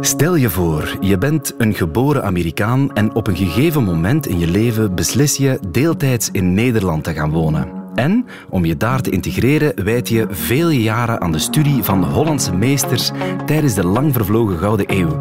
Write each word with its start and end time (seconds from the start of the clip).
Stel 0.00 0.34
je 0.34 0.50
voor, 0.50 0.96
je 1.00 1.18
bent 1.18 1.54
een 1.58 1.74
geboren 1.74 2.24
Amerikaan 2.24 2.94
en 2.94 3.14
op 3.14 3.26
een 3.26 3.36
gegeven 3.36 3.84
moment 3.84 4.26
in 4.26 4.38
je 4.38 4.46
leven 4.46 4.94
beslis 4.94 5.36
je 5.36 5.58
deeltijds 5.70 6.28
in 6.32 6.54
Nederland 6.54 7.04
te 7.04 7.12
gaan 7.12 7.30
wonen. 7.30 7.68
En 7.94 8.26
om 8.48 8.64
je 8.64 8.76
daar 8.76 9.00
te 9.00 9.10
integreren 9.10 9.84
wijd 9.84 10.08
je 10.08 10.26
vele 10.30 10.82
jaren 10.82 11.20
aan 11.20 11.32
de 11.32 11.38
studie 11.38 11.82
van 11.82 12.04
Hollandse 12.04 12.54
meesters 12.54 13.10
tijdens 13.46 13.74
de 13.74 13.86
lang 13.86 14.12
vervlogen 14.12 14.58
Gouden 14.58 14.86
Eeuw. 14.88 15.20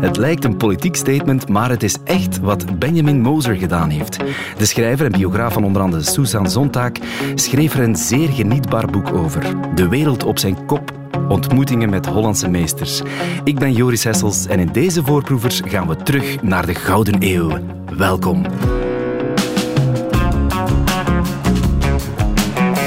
Het 0.00 0.16
lijkt 0.16 0.44
een 0.44 0.56
politiek 0.56 0.96
statement, 0.96 1.48
maar 1.48 1.70
het 1.70 1.82
is 1.82 1.96
echt 2.04 2.40
wat 2.40 2.78
Benjamin 2.78 3.20
Moser 3.20 3.56
gedaan 3.56 3.90
heeft. 3.90 4.16
De 4.58 4.66
schrijver 4.66 5.06
en 5.06 5.12
biograaf 5.12 5.52
van 5.52 5.64
onder 5.64 5.82
andere 5.82 6.02
Susan 6.02 6.50
Sontag 6.50 6.90
schreef 7.34 7.74
er 7.74 7.82
een 7.82 7.96
zeer 7.96 8.28
genietbaar 8.28 8.86
boek 8.86 9.12
over. 9.12 9.42
De 9.74 9.88
wereld 9.88 10.24
op 10.24 10.38
zijn 10.38 10.66
kop 10.66 11.02
Ontmoetingen 11.28 11.90
met 11.90 12.06
Hollandse 12.06 12.48
meesters. 12.48 13.02
Ik 13.44 13.58
ben 13.58 13.72
Joris 13.72 14.04
Hessels 14.04 14.46
en 14.46 14.58
in 14.58 14.72
deze 14.72 15.04
voorproevers 15.04 15.60
gaan 15.64 15.88
we 15.88 15.96
terug 15.96 16.42
naar 16.42 16.66
de 16.66 16.74
Gouden 16.74 17.16
Eeuw. 17.18 17.58
Welkom. 17.96 18.44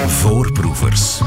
Voorproevers. 0.07 1.21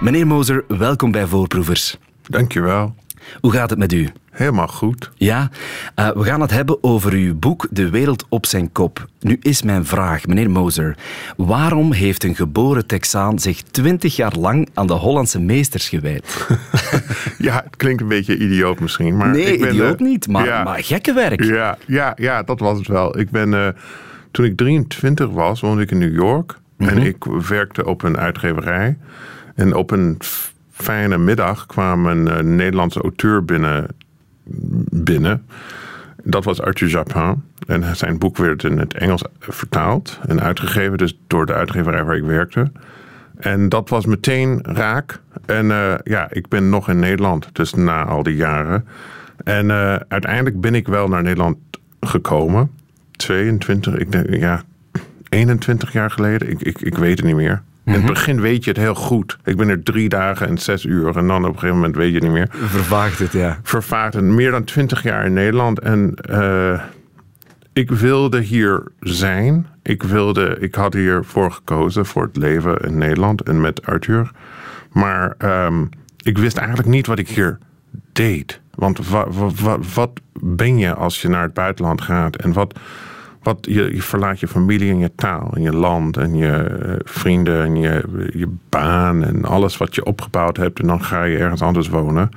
Meneer 0.00 0.26
Moser, 0.26 0.64
welkom 0.68 1.10
bij 1.10 1.26
Voorproevers. 1.26 1.96
Dankjewel. 2.22 2.94
Hoe 3.40 3.52
gaat 3.52 3.70
het 3.70 3.78
met 3.78 3.92
u? 3.92 4.08
Helemaal 4.30 4.68
goed. 4.68 5.10
Ja, 5.16 5.50
uh, 5.98 6.10
we 6.10 6.24
gaan 6.24 6.40
het 6.40 6.50
hebben 6.50 6.82
over 6.82 7.12
uw 7.12 7.34
boek 7.34 7.66
De 7.70 7.90
Wereld 7.90 8.26
op 8.28 8.46
zijn 8.46 8.72
kop. 8.72 9.06
Nu 9.20 9.38
is 9.40 9.62
mijn 9.62 9.84
vraag, 9.84 10.26
meneer 10.26 10.50
Moser. 10.50 10.96
Waarom 11.36 11.92
heeft 11.92 12.24
een 12.24 12.34
geboren 12.34 12.86
Texaan 12.86 13.38
zich 13.38 13.62
twintig 13.62 14.16
jaar 14.16 14.32
lang 14.38 14.68
aan 14.74 14.86
de 14.86 14.92
Hollandse 14.92 15.40
meesters 15.40 15.88
gewijd? 15.88 16.48
ja, 17.38 17.60
het 17.64 17.76
klinkt 17.76 18.02
een 18.02 18.08
beetje 18.08 18.38
idioot 18.38 18.80
misschien. 18.80 19.16
Maar 19.16 19.28
nee, 19.28 19.52
ik 19.52 19.60
ben, 19.60 19.68
idioot 19.68 20.00
uh, 20.00 20.06
niet, 20.06 20.28
maar, 20.28 20.44
ja, 20.46 20.62
maar 20.62 20.84
gekke 20.84 21.12
werk. 21.12 21.44
Ja, 21.44 21.78
ja, 21.86 22.12
ja, 22.16 22.42
dat 22.42 22.60
was 22.60 22.78
het 22.78 22.86
wel. 22.86 23.18
Ik 23.18 23.30
ben, 23.30 23.52
uh, 23.52 23.68
toen 24.30 24.44
ik 24.44 24.56
23 24.56 25.28
was, 25.28 25.60
woonde 25.60 25.82
ik 25.82 25.90
in 25.90 25.98
New 25.98 26.14
York. 26.14 26.58
Mm 26.76 26.88
-hmm. 26.88 26.96
En 26.96 27.06
ik 27.06 27.24
werkte 27.48 27.84
op 27.84 28.02
een 28.02 28.16
uitgeverij. 28.18 28.96
En 29.54 29.74
op 29.74 29.90
een 29.90 30.18
fijne 30.74 31.18
middag 31.18 31.66
kwam 31.66 32.06
een 32.06 32.26
uh, 32.26 32.38
Nederlandse 32.38 33.00
auteur 33.00 33.44
binnen, 33.44 33.86
binnen. 34.90 35.46
Dat 36.22 36.44
was 36.44 36.60
Arthur 36.60 36.88
Japin. 36.88 37.42
En 37.66 37.96
zijn 37.96 38.18
boek 38.18 38.36
werd 38.36 38.64
in 38.64 38.78
het 38.78 38.94
Engels 38.94 39.24
vertaald 39.38 40.20
en 40.26 40.40
uitgegeven, 40.40 40.98
dus 40.98 41.18
door 41.26 41.46
de 41.46 41.52
uitgeverij 41.54 42.04
waar 42.04 42.16
ik 42.16 42.22
werkte. 42.22 42.72
En 43.36 43.68
dat 43.68 43.88
was 43.88 44.06
meteen 44.06 44.60
raak. 44.62 45.20
En 45.46 45.66
uh, 45.66 45.94
ja, 46.04 46.26
ik 46.30 46.48
ben 46.48 46.68
nog 46.68 46.88
in 46.88 46.98
Nederland, 46.98 47.48
dus 47.52 47.74
na 47.74 48.04
al 48.04 48.22
die 48.22 48.36
jaren. 48.36 48.86
En 49.44 49.70
uiteindelijk 50.08 50.60
ben 50.60 50.74
ik 50.74 50.88
wel 50.88 51.08
naar 51.08 51.22
Nederland 51.22 51.56
gekomen. 52.00 52.70
22, 53.10 53.96
ik 53.96 54.12
denk, 54.12 54.34
ja, 54.34 54.62
21 55.28 55.92
jaar 55.92 56.10
geleden. 56.10 56.50
Ik, 56.50 56.62
ik, 56.62 56.80
ik 56.80 56.98
weet 56.98 57.16
het 57.16 57.26
niet 57.26 57.36
meer. 57.36 57.62
In 57.84 57.92
het 57.92 58.06
begin 58.06 58.40
weet 58.40 58.64
je 58.64 58.70
het 58.70 58.78
heel 58.78 58.94
goed. 58.94 59.38
Ik 59.44 59.56
ben 59.56 59.68
er 59.68 59.82
drie 59.82 60.08
dagen 60.08 60.48
en 60.48 60.58
zes 60.58 60.84
uur. 60.84 61.16
En 61.16 61.26
dan 61.26 61.44
op 61.44 61.52
een 61.52 61.58
gegeven 61.58 61.74
moment 61.76 61.96
weet 61.96 62.08
je 62.08 62.14
het 62.14 62.22
niet 62.22 62.32
meer. 62.32 62.48
Vervaagt 62.50 63.18
het, 63.18 63.32
ja. 63.32 63.58
Vervaagt 63.62 64.14
het. 64.14 64.24
Meer 64.24 64.50
dan 64.50 64.64
twintig 64.64 65.02
jaar 65.02 65.24
in 65.24 65.32
Nederland. 65.32 65.80
En 65.80 66.14
uh, 66.30 66.80
ik 67.72 67.90
wilde 67.90 68.40
hier 68.40 68.82
zijn. 69.00 69.66
Ik, 69.82 70.02
wilde, 70.02 70.56
ik 70.60 70.74
had 70.74 70.94
hiervoor 70.94 71.52
gekozen 71.52 72.06
voor 72.06 72.22
het 72.22 72.36
leven 72.36 72.76
in 72.76 72.98
Nederland 72.98 73.42
en 73.42 73.60
met 73.60 73.86
Arthur. 73.86 74.30
Maar 74.92 75.34
um, 75.38 75.88
ik 76.22 76.38
wist 76.38 76.56
eigenlijk 76.56 76.88
niet 76.88 77.06
wat 77.06 77.18
ik 77.18 77.28
hier 77.28 77.58
deed. 78.12 78.60
Want 78.74 79.08
wa, 79.08 79.30
wa, 79.30 79.50
wa, 79.62 79.78
wat 79.94 80.20
ben 80.40 80.78
je 80.78 80.94
als 80.94 81.22
je 81.22 81.28
naar 81.28 81.42
het 81.42 81.54
buitenland 81.54 82.00
gaat? 82.00 82.36
En 82.36 82.52
wat 82.52 82.78
wat, 83.44 83.58
je, 83.60 83.94
je, 83.94 84.02
verlaat 84.02 84.40
je 84.40 84.48
familie 84.48 84.90
en 84.90 84.98
je 84.98 85.10
taal 85.14 85.50
en 85.54 85.62
je 85.62 85.72
land 85.72 86.16
en 86.16 86.36
je 86.36 86.98
vrienden 87.04 87.62
en 87.62 87.76
je, 87.76 88.04
je 88.32 88.48
baan 88.68 89.24
en 89.24 89.44
alles 89.44 89.76
wat 89.76 89.94
je 89.94 90.04
opgebouwd 90.04 90.56
hebt. 90.56 90.80
En 90.80 90.86
dan 90.86 91.02
ga 91.02 91.24
je 91.24 91.36
ergens 91.36 91.62
anders 91.62 91.88
wonen. 91.88 92.28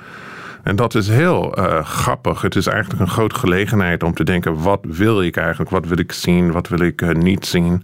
En 0.64 0.76
dat 0.76 0.96
is 0.96 1.08
heel 1.08 1.60
uh, 1.60 1.84
grappig. 1.84 2.42
Het 2.42 2.56
is 2.56 2.68
eigenlijk 2.68 3.02
een 3.02 3.10
grote 3.10 3.36
gelegenheid 3.36 4.04
om 4.04 4.14
te 4.14 4.24
denken: 4.24 4.62
wat 4.62 4.80
wil 4.82 5.22
ik 5.22 5.38
eigenlijk? 5.38 5.70
Wat 5.70 5.88
wil 5.88 5.98
ik 5.98 6.12
zien? 6.12 6.52
Wat 6.52 6.68
wil 6.68 6.80
ik 6.80 7.02
uh, 7.02 7.10
niet 7.10 7.46
zien? 7.46 7.84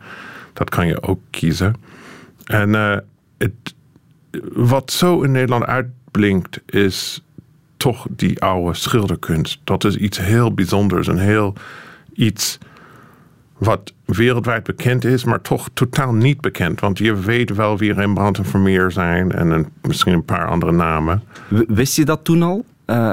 Dat 0.54 0.70
kan 0.70 0.88
je 0.88 1.02
ook 1.02 1.20
kiezen. 1.30 1.76
En 2.46 2.74
het, 3.38 3.76
wat 4.54 4.92
zo 4.92 5.22
in 5.22 5.32
Nederland 5.32 5.66
uitblinkt, 5.66 6.62
is 6.66 7.24
toch 7.78 8.06
die 8.10 8.42
oude 8.42 8.74
schilderkunst. 8.74 9.60
Dat 9.64 9.84
is 9.84 9.96
iets 9.96 10.18
heel 10.18 10.54
bijzonders 10.54 11.08
en 11.08 11.18
heel 11.18 11.54
iets 12.14 12.60
wat 13.64 13.94
wereldwijd 14.06 14.64
bekend 14.64 15.06
is, 15.06 15.24
maar 15.24 15.42
toch 15.42 15.70
totaal 15.74 16.14
niet 16.14 16.42
bekend. 16.42 16.80
Want 16.80 16.98
je 16.98 17.16
weet 17.16 17.56
wel 17.56 17.78
wie 17.78 17.94
Rembrandt 17.94 18.38
en 18.38 18.46
Vermeer 18.46 18.92
zijn 18.92 19.32
en 19.32 19.50
een, 19.50 19.68
misschien 19.82 20.14
een 20.14 20.26
paar 20.26 20.48
andere 20.48 20.72
namen. 20.72 21.24
Wist 21.68 21.96
je 21.96 22.06
dat 22.06 22.24
toen 22.24 22.42
al? 22.42 22.66
Uh, 22.86 23.12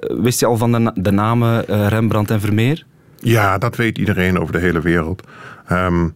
wist 0.00 0.40
je 0.40 0.46
al 0.46 0.56
van 0.56 0.72
de, 0.72 0.92
de 0.94 1.10
namen 1.10 1.64
uh, 1.70 1.86
Rembrandt 1.86 2.30
en 2.30 2.40
Vermeer? 2.40 2.84
Ja, 3.18 3.58
dat 3.58 3.76
weet 3.76 3.98
iedereen 3.98 4.38
over 4.38 4.52
de 4.52 4.60
hele 4.60 4.80
wereld. 4.80 5.22
Um, 5.72 6.14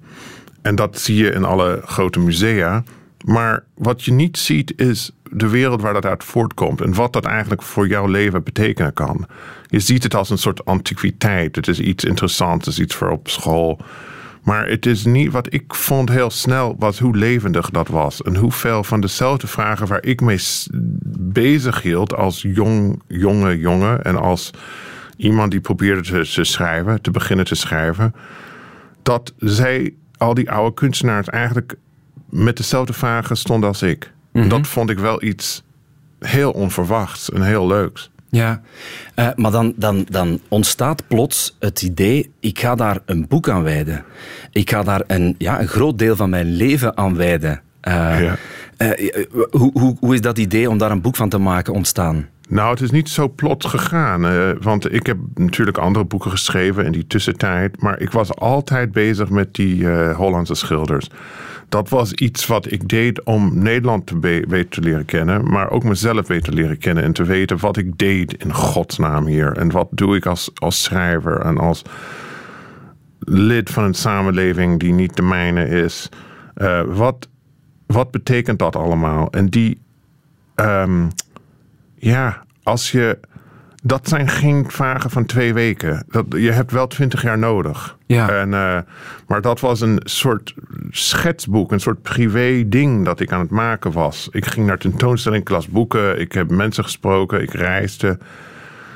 en 0.62 0.74
dat 0.74 0.98
zie 0.98 1.16
je 1.16 1.30
in 1.30 1.44
alle 1.44 1.80
grote 1.84 2.20
musea. 2.20 2.82
Maar 3.24 3.64
wat 3.74 4.04
je 4.04 4.12
niet 4.12 4.38
ziet 4.38 4.80
is 4.80 5.10
de 5.30 5.48
wereld 5.48 5.80
waar 5.80 5.92
dat 5.92 6.06
uit 6.06 6.24
voortkomt 6.24 6.80
en 6.80 6.94
wat 6.94 7.12
dat 7.12 7.24
eigenlijk 7.24 7.62
voor 7.62 7.88
jouw 7.88 8.06
leven 8.06 8.42
betekenen 8.42 8.92
kan. 8.92 9.26
Je 9.66 9.80
ziet 9.80 10.02
het 10.02 10.14
als 10.14 10.30
een 10.30 10.38
soort 10.38 10.64
antiquiteit. 10.64 11.56
Het 11.56 11.68
is 11.68 11.80
iets 11.80 12.04
interessants, 12.04 12.66
het 12.66 12.74
is 12.74 12.80
iets 12.80 12.94
voor 12.94 13.10
op 13.10 13.28
school. 13.28 13.80
Maar 14.42 14.68
het 14.68 14.86
is 14.86 15.04
niet 15.04 15.32
wat 15.32 15.52
ik 15.52 15.74
vond 15.74 16.08
heel 16.08 16.30
snel, 16.30 16.76
was 16.78 16.98
hoe 16.98 17.16
levendig 17.16 17.70
dat 17.70 17.88
was. 17.88 18.22
En 18.22 18.36
hoeveel 18.36 18.84
van 18.84 19.00
dezelfde 19.00 19.46
vragen 19.46 19.86
waar 19.86 20.04
ik 20.04 20.20
mee 20.20 20.40
bezig 21.18 21.82
hield 21.82 22.14
als 22.14 22.42
jong, 22.42 23.02
jonge 23.06 23.58
jongen. 23.58 24.04
En 24.04 24.16
als 24.16 24.50
iemand 25.16 25.50
die 25.50 25.60
probeerde 25.60 26.02
te, 26.02 26.30
te 26.32 26.44
schrijven, 26.44 27.02
te 27.02 27.10
beginnen 27.10 27.44
te 27.44 27.54
schrijven. 27.54 28.14
Dat 29.02 29.34
zij, 29.38 29.94
al 30.16 30.34
die 30.34 30.50
oude 30.50 30.74
kunstenaars, 30.74 31.28
eigenlijk 31.28 31.74
met 32.30 32.56
dezelfde 32.56 32.92
vragen 32.92 33.36
stonden 33.36 33.68
als 33.68 33.82
ik. 33.82 34.14
Mm 34.36 34.42
-hmm. 34.42 34.50
Dat 34.50 34.66
vond 34.66 34.90
ik 34.90 34.98
wel 34.98 35.22
iets 35.22 35.62
heel 36.18 36.50
onverwachts 36.50 37.30
en 37.30 37.42
heel 37.42 37.66
leuks. 37.66 38.10
Ja, 38.30 38.60
uh, 39.16 39.28
maar 39.34 39.50
dan, 39.50 39.72
dan, 39.76 40.06
dan 40.10 40.40
ontstaat 40.48 41.06
plots 41.06 41.56
het 41.58 41.82
idee, 41.82 42.30
ik 42.40 42.58
ga 42.58 42.74
daar 42.74 42.98
een 43.04 43.26
boek 43.28 43.48
aan 43.48 43.62
wijden. 43.62 44.04
Ik 44.50 44.70
ga 44.70 44.82
daar 44.82 45.02
een, 45.06 45.34
ja, 45.38 45.60
een 45.60 45.68
groot 45.68 45.98
deel 45.98 46.16
van 46.16 46.30
mijn 46.30 46.52
leven 46.52 46.96
aan 46.96 47.16
wijden. 47.16 47.60
Uh, 47.88 48.20
ja. 48.20 48.36
uh, 48.78 49.26
hoe, 49.50 49.70
hoe, 49.72 49.96
hoe 50.00 50.14
is 50.14 50.20
dat 50.20 50.38
idee 50.38 50.70
om 50.70 50.78
daar 50.78 50.90
een 50.90 51.00
boek 51.00 51.16
van 51.16 51.28
te 51.28 51.38
maken 51.38 51.72
ontstaan? 51.72 52.28
Nou, 52.48 52.70
het 52.70 52.80
is 52.80 52.90
niet 52.90 53.08
zo 53.08 53.28
plots 53.28 53.66
gegaan. 53.66 54.24
Uh, 54.24 54.50
want 54.60 54.92
ik 54.92 55.06
heb 55.06 55.18
natuurlijk 55.34 55.78
andere 55.78 56.04
boeken 56.04 56.30
geschreven 56.30 56.84
in 56.84 56.92
die 56.92 57.06
tussentijd. 57.06 57.80
Maar 57.80 58.00
ik 58.00 58.10
was 58.10 58.34
altijd 58.34 58.92
bezig 58.92 59.30
met 59.30 59.54
die 59.54 59.76
uh, 59.76 60.16
Hollandse 60.16 60.54
schilders. 60.54 61.08
Dat 61.68 61.88
was 61.88 62.12
iets 62.12 62.46
wat 62.46 62.72
ik 62.72 62.88
deed 62.88 63.22
om 63.24 63.62
Nederland 63.62 64.06
te 64.06 64.16
beter 64.16 64.68
te 64.68 64.80
leren 64.80 65.04
kennen. 65.04 65.50
Maar 65.50 65.70
ook 65.70 65.84
mezelf 65.84 66.26
beter 66.26 66.42
te 66.42 66.52
leren 66.52 66.78
kennen. 66.78 67.04
En 67.04 67.12
te 67.12 67.24
weten 67.24 67.58
wat 67.58 67.76
ik 67.76 67.98
deed 67.98 68.34
in 68.34 68.52
godsnaam 68.52 69.26
hier. 69.26 69.52
En 69.52 69.70
wat 69.70 69.88
doe 69.90 70.16
ik 70.16 70.26
als, 70.26 70.50
als 70.54 70.82
schrijver 70.82 71.40
en 71.40 71.58
als 71.58 71.82
lid 73.18 73.70
van 73.70 73.84
een 73.84 73.94
samenleving 73.94 74.80
die 74.80 74.92
niet 74.92 75.16
de 75.16 75.22
mijne 75.22 75.68
is. 75.68 76.08
Uh, 76.56 76.80
wat, 76.86 77.28
wat 77.86 78.10
betekent 78.10 78.58
dat 78.58 78.76
allemaal? 78.76 79.30
En 79.30 79.46
die... 79.46 79.80
Um, 80.60 81.10
ja, 81.98 82.42
als 82.62 82.90
je. 82.90 83.18
Dat 83.82 84.08
zijn 84.08 84.28
geen 84.28 84.70
vragen 84.70 85.10
van 85.10 85.26
twee 85.26 85.54
weken. 85.54 86.04
Dat, 86.08 86.24
je 86.28 86.50
hebt 86.50 86.72
wel 86.72 86.86
twintig 86.86 87.22
jaar 87.22 87.38
nodig. 87.38 87.96
Ja. 88.06 88.28
En, 88.28 88.48
uh, 88.48 88.78
maar 89.26 89.40
dat 89.40 89.60
was 89.60 89.80
een 89.80 90.00
soort 90.04 90.54
schetsboek, 90.90 91.72
een 91.72 91.80
soort 91.80 92.02
privé 92.02 92.64
ding 92.68 93.04
dat 93.04 93.20
ik 93.20 93.32
aan 93.32 93.40
het 93.40 93.50
maken 93.50 93.92
was. 93.92 94.28
Ik 94.32 94.46
ging 94.46 94.66
naar 94.66 94.78
tentoonstelling, 94.78 95.42
ik 95.42 95.48
las 95.48 95.68
boeken, 95.68 96.20
ik 96.20 96.32
heb 96.32 96.50
mensen 96.50 96.84
gesproken, 96.84 97.42
ik 97.42 97.52
reisde. 97.52 98.18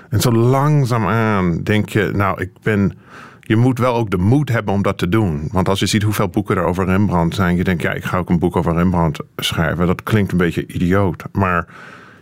En 0.09 0.21
zo 0.21 0.33
langzaamaan 0.33 1.63
denk 1.63 1.89
je, 1.89 2.11
nou, 2.15 2.41
ik 2.41 2.51
ben. 2.63 2.99
Je 3.41 3.57
moet 3.57 3.79
wel 3.79 3.95
ook 3.95 4.11
de 4.11 4.19
moed 4.19 4.49
hebben 4.49 4.75
om 4.75 4.83
dat 4.83 4.99
te 4.99 5.09
doen. 5.09 5.49
Want 5.53 5.69
als 5.69 5.81
je 5.81 5.87
ziet 5.87 6.03
hoeveel 6.03 6.29
boeken 6.29 6.57
er 6.57 6.65
over 6.65 6.85
Rembrandt 6.85 7.35
zijn, 7.35 7.57
je 7.57 7.65
denkt, 7.65 7.83
ja, 7.83 7.93
ik 7.93 8.05
ga 8.05 8.19
ook 8.19 8.31
een 8.31 8.39
boek 8.39 8.57
over 8.57 8.75
Rembrandt 8.75 9.21
schrijven. 9.37 9.87
Dat 9.87 10.03
klinkt 10.03 10.33
een 10.33 10.39
beetje 10.39 10.67
idioot. 10.67 11.25
Maar 11.33 11.67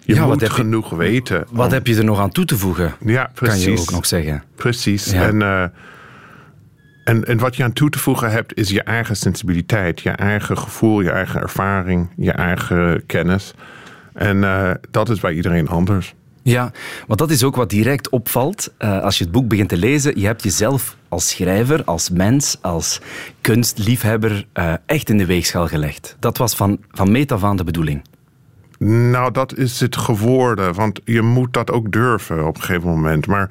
je 0.09 0.15
ja, 0.15 0.27
moet 0.27 0.51
genoeg 0.51 0.91
je, 0.91 0.97
weten. 0.97 1.45
Wat 1.51 1.67
om... 1.67 1.73
heb 1.73 1.87
je 1.87 1.97
er 1.97 2.05
nog 2.05 2.21
aan 2.21 2.31
toe 2.31 2.45
te 2.45 2.59
voegen? 2.59 2.95
Ja, 3.05 3.31
precies. 3.35 3.65
Kan 3.65 3.73
je 3.73 3.81
ook 3.81 3.91
nog 3.91 4.07
zeggen. 4.07 4.43
Precies. 4.55 5.11
Ja. 5.11 5.23
En, 5.23 5.35
uh, 5.41 5.63
en, 7.05 7.25
en 7.25 7.39
wat 7.39 7.57
je 7.57 7.65
aan 7.65 7.73
toe 7.73 7.91
te 7.91 7.99
voegen 7.99 8.31
hebt, 8.31 8.57
is 8.57 8.69
je 8.69 8.83
eigen 8.83 9.17
sensibiliteit, 9.17 10.01
je 10.01 10.11
eigen 10.11 10.59
gevoel, 10.59 11.01
je 11.01 11.11
eigen 11.11 11.41
ervaring, 11.41 12.11
je 12.17 12.33
eigen 12.33 13.07
kennis. 13.07 13.55
En 14.15 14.37
uh, 14.37 14.71
dat 14.91 15.09
is 15.09 15.21
bij 15.21 15.33
iedereen 15.33 15.69
anders. 15.69 16.15
Ja, 16.43 16.73
want 17.07 17.19
dat 17.19 17.31
is 17.31 17.45
ook 17.45 17.57
wat 17.57 17.71
direct 17.71 18.09
opvalt 18.09 18.73
uh, 18.79 19.03
als 19.03 19.19
je 19.19 19.25
het 19.25 19.33
boek 19.33 19.49
begint 19.49 19.69
te 19.69 19.77
lezen. 19.77 20.21
Je 20.21 20.27
hebt 20.27 20.43
jezelf 20.43 20.97
als 21.09 21.29
schrijver, 21.29 21.85
als 21.85 22.11
mens, 22.11 22.57
als 22.61 23.01
kunstliefhebber 23.41 24.47
uh, 24.55 24.73
echt 24.87 25.11
in 25.11 25.19
de 25.19 25.27
weegschaal 25.27 25.67
gelegd. 25.67 26.17
Dat 26.19 26.39
was 26.39 26.55
van, 26.55 26.79
van 26.91 27.11
meet 27.11 27.33
af 27.33 27.45
aan 27.45 27.57
de 27.57 27.65
bedoeling. 27.65 28.03
Nou, 28.79 29.33
dat 29.33 29.57
is 29.57 29.81
het 29.81 29.97
geworden. 29.97 30.75
Want 30.75 31.01
je 31.05 31.23
moet 31.23 31.53
dat 31.53 31.71
ook 31.71 31.93
durven 31.93 32.47
op 32.47 32.57
een 32.57 32.63
gegeven 32.63 32.89
moment. 32.89 33.27
Maar 33.27 33.51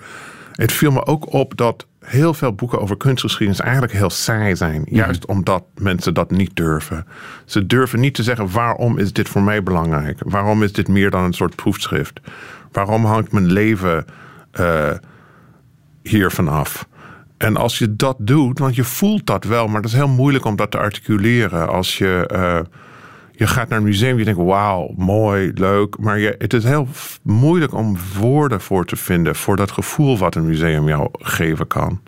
het 0.51 0.71
viel 0.71 0.91
me 0.91 1.05
ook 1.05 1.33
op 1.33 1.57
dat 1.57 1.87
heel 1.99 2.33
veel 2.33 2.53
boeken 2.53 2.81
over 2.81 2.97
kunstgeschiedenis 2.97 3.61
eigenlijk 3.61 3.93
heel 3.93 4.09
saai 4.09 4.55
zijn. 4.55 4.81
Mhm. 4.81 4.95
Juist 4.95 5.25
omdat 5.25 5.63
mensen 5.75 6.13
dat 6.13 6.31
niet 6.31 6.55
durven. 6.55 7.05
Ze 7.45 7.65
durven 7.65 7.99
niet 7.99 8.13
te 8.13 8.23
zeggen 8.23 8.51
waarom 8.51 8.97
is 8.97 9.13
dit 9.13 9.29
voor 9.29 9.41
mij 9.41 9.63
belangrijk? 9.63 10.19
Waarom 10.25 10.63
is 10.63 10.73
dit 10.73 10.87
meer 10.87 11.09
dan 11.09 11.23
een 11.23 11.33
soort 11.33 11.55
proefschrift? 11.55 12.19
Waarom 12.71 13.05
hangt 13.05 13.31
mijn 13.31 13.51
leven 13.51 14.05
uh, 14.59 14.91
hiervan 16.01 16.47
af? 16.47 16.87
En 17.37 17.57
als 17.57 17.77
je 17.77 17.95
dat 17.95 18.15
doet, 18.19 18.59
want 18.59 18.75
je 18.75 18.83
voelt 18.83 19.25
dat 19.25 19.43
wel, 19.43 19.67
maar 19.67 19.81
dat 19.81 19.91
is 19.91 19.97
heel 19.97 20.07
moeilijk 20.07 20.45
om 20.45 20.55
dat 20.55 20.71
te 20.71 20.77
articuleren. 20.77 21.69
Als 21.69 21.97
je, 21.97 22.29
uh, 22.33 22.59
je 23.37 23.47
gaat 23.47 23.69
naar 23.69 23.77
een 23.77 23.83
museum, 23.83 24.17
je 24.17 24.25
denkt, 24.25 24.39
wauw, 24.39 24.93
mooi, 24.95 25.51
leuk. 25.53 25.97
Maar 25.99 26.19
je, 26.19 26.35
het 26.37 26.53
is 26.53 26.63
heel 26.63 26.87
moeilijk 27.21 27.73
om 27.73 27.97
woorden 28.19 28.61
voor 28.61 28.85
te 28.85 28.95
vinden 28.95 29.35
voor 29.35 29.55
dat 29.55 29.71
gevoel 29.71 30.17
wat 30.17 30.35
een 30.35 30.45
museum 30.45 30.87
jou 30.87 31.09
geven 31.11 31.67
kan. 31.67 31.99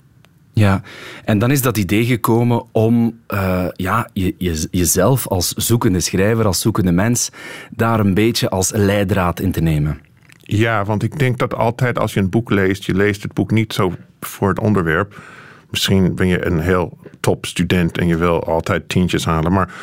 Ja, 0.54 0.82
en 1.26 1.40
dan 1.40 1.52
is 1.52 1.62
dat 1.62 1.78
idee 1.78 2.06
gekomen 2.06 2.64
om 2.72 3.20
uh, 3.34 3.66
ja, 3.74 4.10
je, 4.14 4.36
je, 4.38 4.68
jezelf 4.72 5.28
als 5.28 5.54
zoekende 5.54 6.00
schrijver, 6.00 6.46
als 6.46 6.62
zoekende 6.62 6.92
mens, 6.92 7.32
daar 7.70 8.00
een 8.00 8.14
beetje 8.14 8.50
als 8.50 8.72
leidraad 8.72 9.40
in 9.40 9.52
te 9.52 9.62
nemen. 9.62 10.00
Ja, 10.40 10.86
want 10.86 11.04
ik 11.04 11.20
denk 11.20 11.38
dat 11.38 11.56
altijd 11.56 12.00
als 12.00 12.14
je 12.14 12.20
een 12.20 12.30
boek 12.30 12.50
leest, 12.50 12.84
je 12.84 12.96
leest 12.96 13.24
het 13.24 13.34
boek 13.34 13.52
niet 13.52 13.74
zo 13.74 13.94
voor 14.20 14.50
het 14.50 14.60
onderwerp. 14.60 15.22
Misschien 15.70 16.16
ben 16.16 16.28
je 16.28 16.46
een 16.46 16.60
heel 16.60 16.98
top 17.20 17.46
student 17.46 17.98
en 17.98 18.08
je 18.08 18.18
wil 18.18 18.44
altijd 18.44 18.90
tientjes 18.90 19.26
halen. 19.26 19.52
Maar 19.52 19.74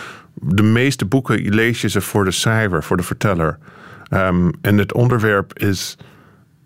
de 0.41 0.63
meeste 0.63 1.05
boeken 1.05 1.55
lees 1.55 1.81
je 1.81 1.89
ze 1.89 2.01
voor 2.01 2.25
de 2.25 2.31
schrijver, 2.31 2.85
voor 2.85 2.97
de 2.97 3.03
verteller. 3.03 3.59
Um, 4.11 4.51
en 4.61 4.79
het 4.79 4.93
onderwerp 4.93 5.59
is 5.59 5.97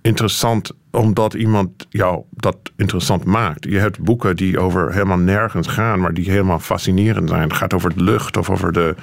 interessant 0.02 0.72
omdat 0.90 1.34
iemand 1.34 1.87
jou 1.88 2.22
dat 2.31 2.56
interessant 2.76 3.25
maakt. 3.25 3.64
Je 3.64 3.78
hebt 3.78 4.00
boeken 4.00 4.37
die 4.37 4.58
over 4.58 4.93
helemaal 4.93 5.19
nergens 5.19 5.69
gaan, 5.69 6.00
maar 6.00 6.14
die 6.14 6.31
helemaal 6.31 6.58
fascinerend 6.58 7.28
zijn. 7.28 7.43
Het 7.43 7.52
gaat 7.52 7.75
over 7.75 7.94
de 7.94 8.02
lucht 8.02 8.37
of 8.37 8.50
over 8.50 8.72
de. 8.72 8.94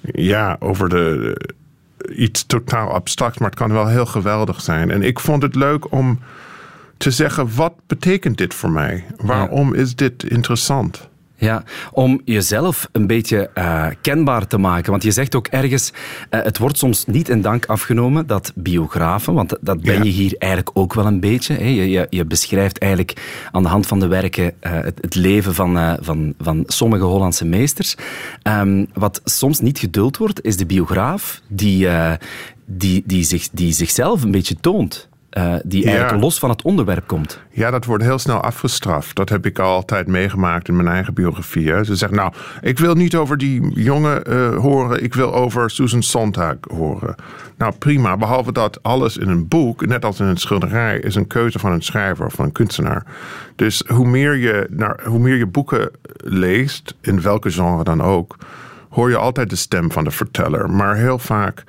Ja, 0.00 0.56
over 0.58 0.88
de 0.88 1.36
iets 2.14 2.46
totaal 2.46 2.92
abstract, 2.92 3.40
maar 3.40 3.48
het 3.48 3.58
kan 3.58 3.72
wel 3.72 3.86
heel 3.86 4.06
geweldig 4.06 4.60
zijn. 4.60 4.90
En 4.90 5.02
ik 5.02 5.20
vond 5.20 5.42
het 5.42 5.54
leuk 5.54 5.92
om 5.92 6.20
te 6.96 7.10
zeggen: 7.10 7.54
wat 7.54 7.74
betekent 7.86 8.38
dit 8.38 8.54
voor 8.54 8.70
mij? 8.70 9.04
Waarom 9.16 9.74
is 9.74 9.94
dit 9.94 10.24
interessant? 10.24 11.08
Ja, 11.40 11.62
om 11.92 12.20
jezelf 12.24 12.88
een 12.92 13.06
beetje 13.06 13.50
uh, 13.54 13.86
kenbaar 14.00 14.46
te 14.46 14.58
maken. 14.58 14.90
Want 14.90 15.02
je 15.02 15.10
zegt 15.10 15.34
ook 15.34 15.46
ergens, 15.46 15.92
uh, 16.30 16.42
het 16.42 16.58
wordt 16.58 16.78
soms 16.78 17.06
niet 17.06 17.28
in 17.28 17.40
dank 17.40 17.66
afgenomen 17.66 18.26
dat 18.26 18.52
biografen, 18.54 19.34
want 19.34 19.56
dat 19.60 19.80
ben 19.80 20.04
je 20.04 20.10
hier 20.10 20.34
eigenlijk 20.38 20.78
ook 20.78 20.94
wel 20.94 21.06
een 21.06 21.20
beetje. 21.20 21.54
Hè. 21.54 21.64
Je, 21.64 21.90
je, 21.90 22.06
je, 22.10 22.24
beschrijft 22.24 22.78
eigenlijk 22.78 23.46
aan 23.52 23.62
de 23.62 23.68
hand 23.68 23.86
van 23.86 24.00
de 24.00 24.06
werken 24.06 24.44
uh, 24.44 24.72
het, 24.72 24.98
het, 25.00 25.14
leven 25.14 25.54
van, 25.54 25.98
van, 26.00 26.34
van 26.38 26.62
sommige 26.66 27.04
Hollandse 27.04 27.44
meesters. 27.44 27.96
Um, 28.42 28.86
wat 28.94 29.20
soms 29.24 29.60
niet 29.60 29.78
geduld 29.78 30.16
wordt, 30.16 30.44
is 30.44 30.56
de 30.56 30.66
biograaf 30.66 31.40
die, 31.48 31.88
die, 32.66 33.02
die, 33.06 33.24
zich, 33.24 33.48
die 33.52 33.72
zichzelf 33.72 34.22
een 34.22 34.30
beetje 34.30 34.56
toont. 34.60 35.07
Uh, 35.32 35.54
die 35.64 35.86
eigenlijk 35.86 36.22
los 36.22 36.38
van 36.38 36.50
het 36.50 36.62
onderwerp 36.62 37.06
komt. 37.06 37.40
Ja, 37.50 37.70
dat 37.70 37.84
wordt 37.84 38.04
heel 38.04 38.18
snel 38.18 38.40
afgestraft. 38.40 39.16
Dat 39.16 39.28
heb 39.28 39.46
ik 39.46 39.58
altijd 39.58 40.06
meegemaakt 40.06 40.68
in 40.68 40.76
mijn 40.76 40.88
eigen 40.88 41.14
biografie. 41.14 41.84
Ze 41.84 41.96
zegt, 41.96 42.12
nou, 42.12 42.32
ik 42.60 42.78
wil 42.78 42.94
niet 42.94 43.16
over 43.16 43.38
die 43.38 43.80
jongen 43.82 44.22
uh, 44.28 44.56
horen, 44.56 45.02
ik 45.02 45.14
wil 45.14 45.34
over 45.34 45.70
Susan 45.70 46.02
Sontag 46.02 46.56
horen. 46.60 47.14
Nou, 47.56 47.72
prima, 47.78 48.16
behalve 48.16 48.52
dat 48.52 48.82
alles 48.82 49.16
in 49.16 49.28
een 49.28 49.48
boek, 49.48 49.86
net 49.86 50.04
als 50.04 50.20
in 50.20 50.26
een 50.26 50.36
schilderij, 50.36 50.98
is 50.98 51.14
een 51.14 51.26
keuze 51.26 51.58
van 51.58 51.72
een 51.72 51.82
schrijver 51.82 52.26
of 52.26 52.32
van 52.32 52.44
een 52.44 52.52
kunstenaar. 52.52 53.04
Dus 53.56 53.84
hoe 53.86 54.06
meer 54.06 54.36
je, 54.36 54.66
naar, 54.70 55.00
hoe 55.04 55.18
meer 55.18 55.36
je 55.36 55.46
boeken 55.46 55.90
leest, 56.16 56.94
in 57.00 57.22
welke 57.22 57.50
genre 57.50 57.84
dan 57.84 58.02
ook, 58.02 58.36
hoor 58.88 59.10
je 59.10 59.16
altijd 59.16 59.50
de 59.50 59.56
stem 59.56 59.92
van 59.92 60.04
de 60.04 60.10
verteller. 60.10 60.70
Maar 60.70 60.96
heel 60.96 61.18
vaak 61.18 61.64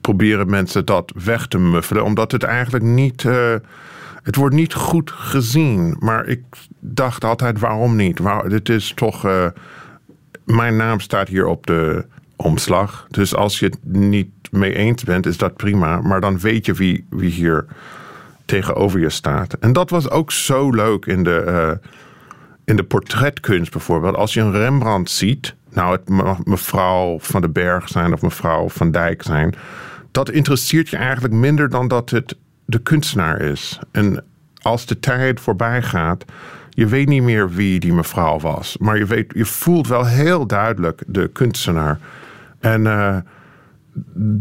proberen 0.00 0.50
mensen 0.50 0.84
dat 0.84 1.12
weg 1.24 1.46
te 1.46 1.58
muffelen, 1.58 2.04
omdat 2.04 2.32
het 2.32 2.42
eigenlijk 2.42 2.84
niet. 2.84 3.22
Uh, 3.22 3.54
het 4.22 4.36
wordt 4.36 4.54
niet 4.54 4.74
goed 4.74 5.10
gezien. 5.10 5.96
Maar 5.98 6.26
ik 6.26 6.42
dacht 6.78 7.24
altijd: 7.24 7.60
waarom 7.60 7.96
niet? 7.96 8.18
Waar, 8.18 8.48
dit 8.48 8.68
is 8.68 8.92
toch. 8.94 9.26
Uh, 9.26 9.46
mijn 10.44 10.76
naam 10.76 11.00
staat 11.00 11.28
hier 11.28 11.46
op 11.46 11.66
de 11.66 12.04
omslag. 12.36 13.06
Dus 13.10 13.34
als 13.34 13.58
je 13.58 13.66
het 13.66 13.78
niet 13.82 14.28
mee 14.50 14.74
eens 14.74 15.04
bent, 15.04 15.26
is 15.26 15.36
dat 15.36 15.56
prima. 15.56 16.00
Maar 16.00 16.20
dan 16.20 16.38
weet 16.38 16.66
je 16.66 16.72
wie, 16.72 17.06
wie 17.10 17.30
hier 17.30 17.66
tegenover 18.44 19.00
je 19.00 19.10
staat. 19.10 19.52
En 19.52 19.72
dat 19.72 19.90
was 19.90 20.10
ook 20.10 20.32
zo 20.32 20.70
leuk 20.70 21.06
in 21.06 21.22
de, 21.22 21.44
uh, 21.46 21.88
in 22.64 22.76
de 22.76 22.84
portretkunst 22.84 23.72
bijvoorbeeld. 23.72 24.16
Als 24.16 24.34
je 24.34 24.40
een 24.40 24.52
Rembrandt 24.52 25.10
ziet 25.10 25.54
nou 25.72 25.92
het 25.92 26.08
mag 26.08 26.44
mevrouw 26.44 27.18
van 27.20 27.40
den 27.40 27.52
Berg 27.52 27.88
zijn 27.88 28.12
of 28.12 28.22
mevrouw 28.22 28.68
van 28.68 28.90
Dijk 28.90 29.22
zijn. 29.22 29.54
Dat 30.10 30.30
interesseert 30.30 30.88
je 30.88 30.96
eigenlijk 30.96 31.34
minder 31.34 31.68
dan 31.68 31.88
dat 31.88 32.10
het 32.10 32.36
de 32.64 32.78
kunstenaar 32.78 33.40
is. 33.40 33.78
En 33.90 34.24
als 34.62 34.86
de 34.86 35.00
tijd 35.00 35.40
voorbij 35.40 35.82
gaat, 35.82 36.24
je 36.70 36.86
weet 36.86 37.08
niet 37.08 37.22
meer 37.22 37.50
wie 37.50 37.80
die 37.80 37.92
mevrouw 37.92 38.38
was. 38.38 38.76
Maar 38.78 38.98
je, 38.98 39.06
weet, 39.06 39.32
je 39.34 39.44
voelt 39.44 39.88
wel 39.88 40.06
heel 40.06 40.46
duidelijk 40.46 41.02
de 41.06 41.28
kunstenaar. 41.28 41.98
En 42.60 42.80
uh, 42.84 43.16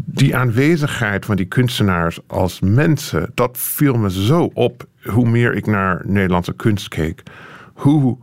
die 0.06 0.36
aanwezigheid 0.36 1.26
van 1.26 1.36
die 1.36 1.46
kunstenaars 1.46 2.20
als 2.28 2.60
mensen, 2.60 3.32
dat 3.34 3.58
viel 3.58 3.94
me 3.94 4.12
zo 4.12 4.50
op 4.54 4.86
hoe 5.04 5.30
meer 5.30 5.54
ik 5.54 5.66
naar 5.66 6.02
Nederlandse 6.06 6.54
kunst 6.54 6.88
keek. 6.88 7.24
Hoe 7.74 8.18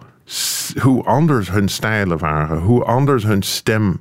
hoe 0.82 1.04
anders 1.04 1.50
hun 1.50 1.68
stijlen 1.68 2.18
waren, 2.18 2.58
hoe 2.58 2.84
anders 2.84 3.24
hun 3.24 3.42
stem 3.42 4.00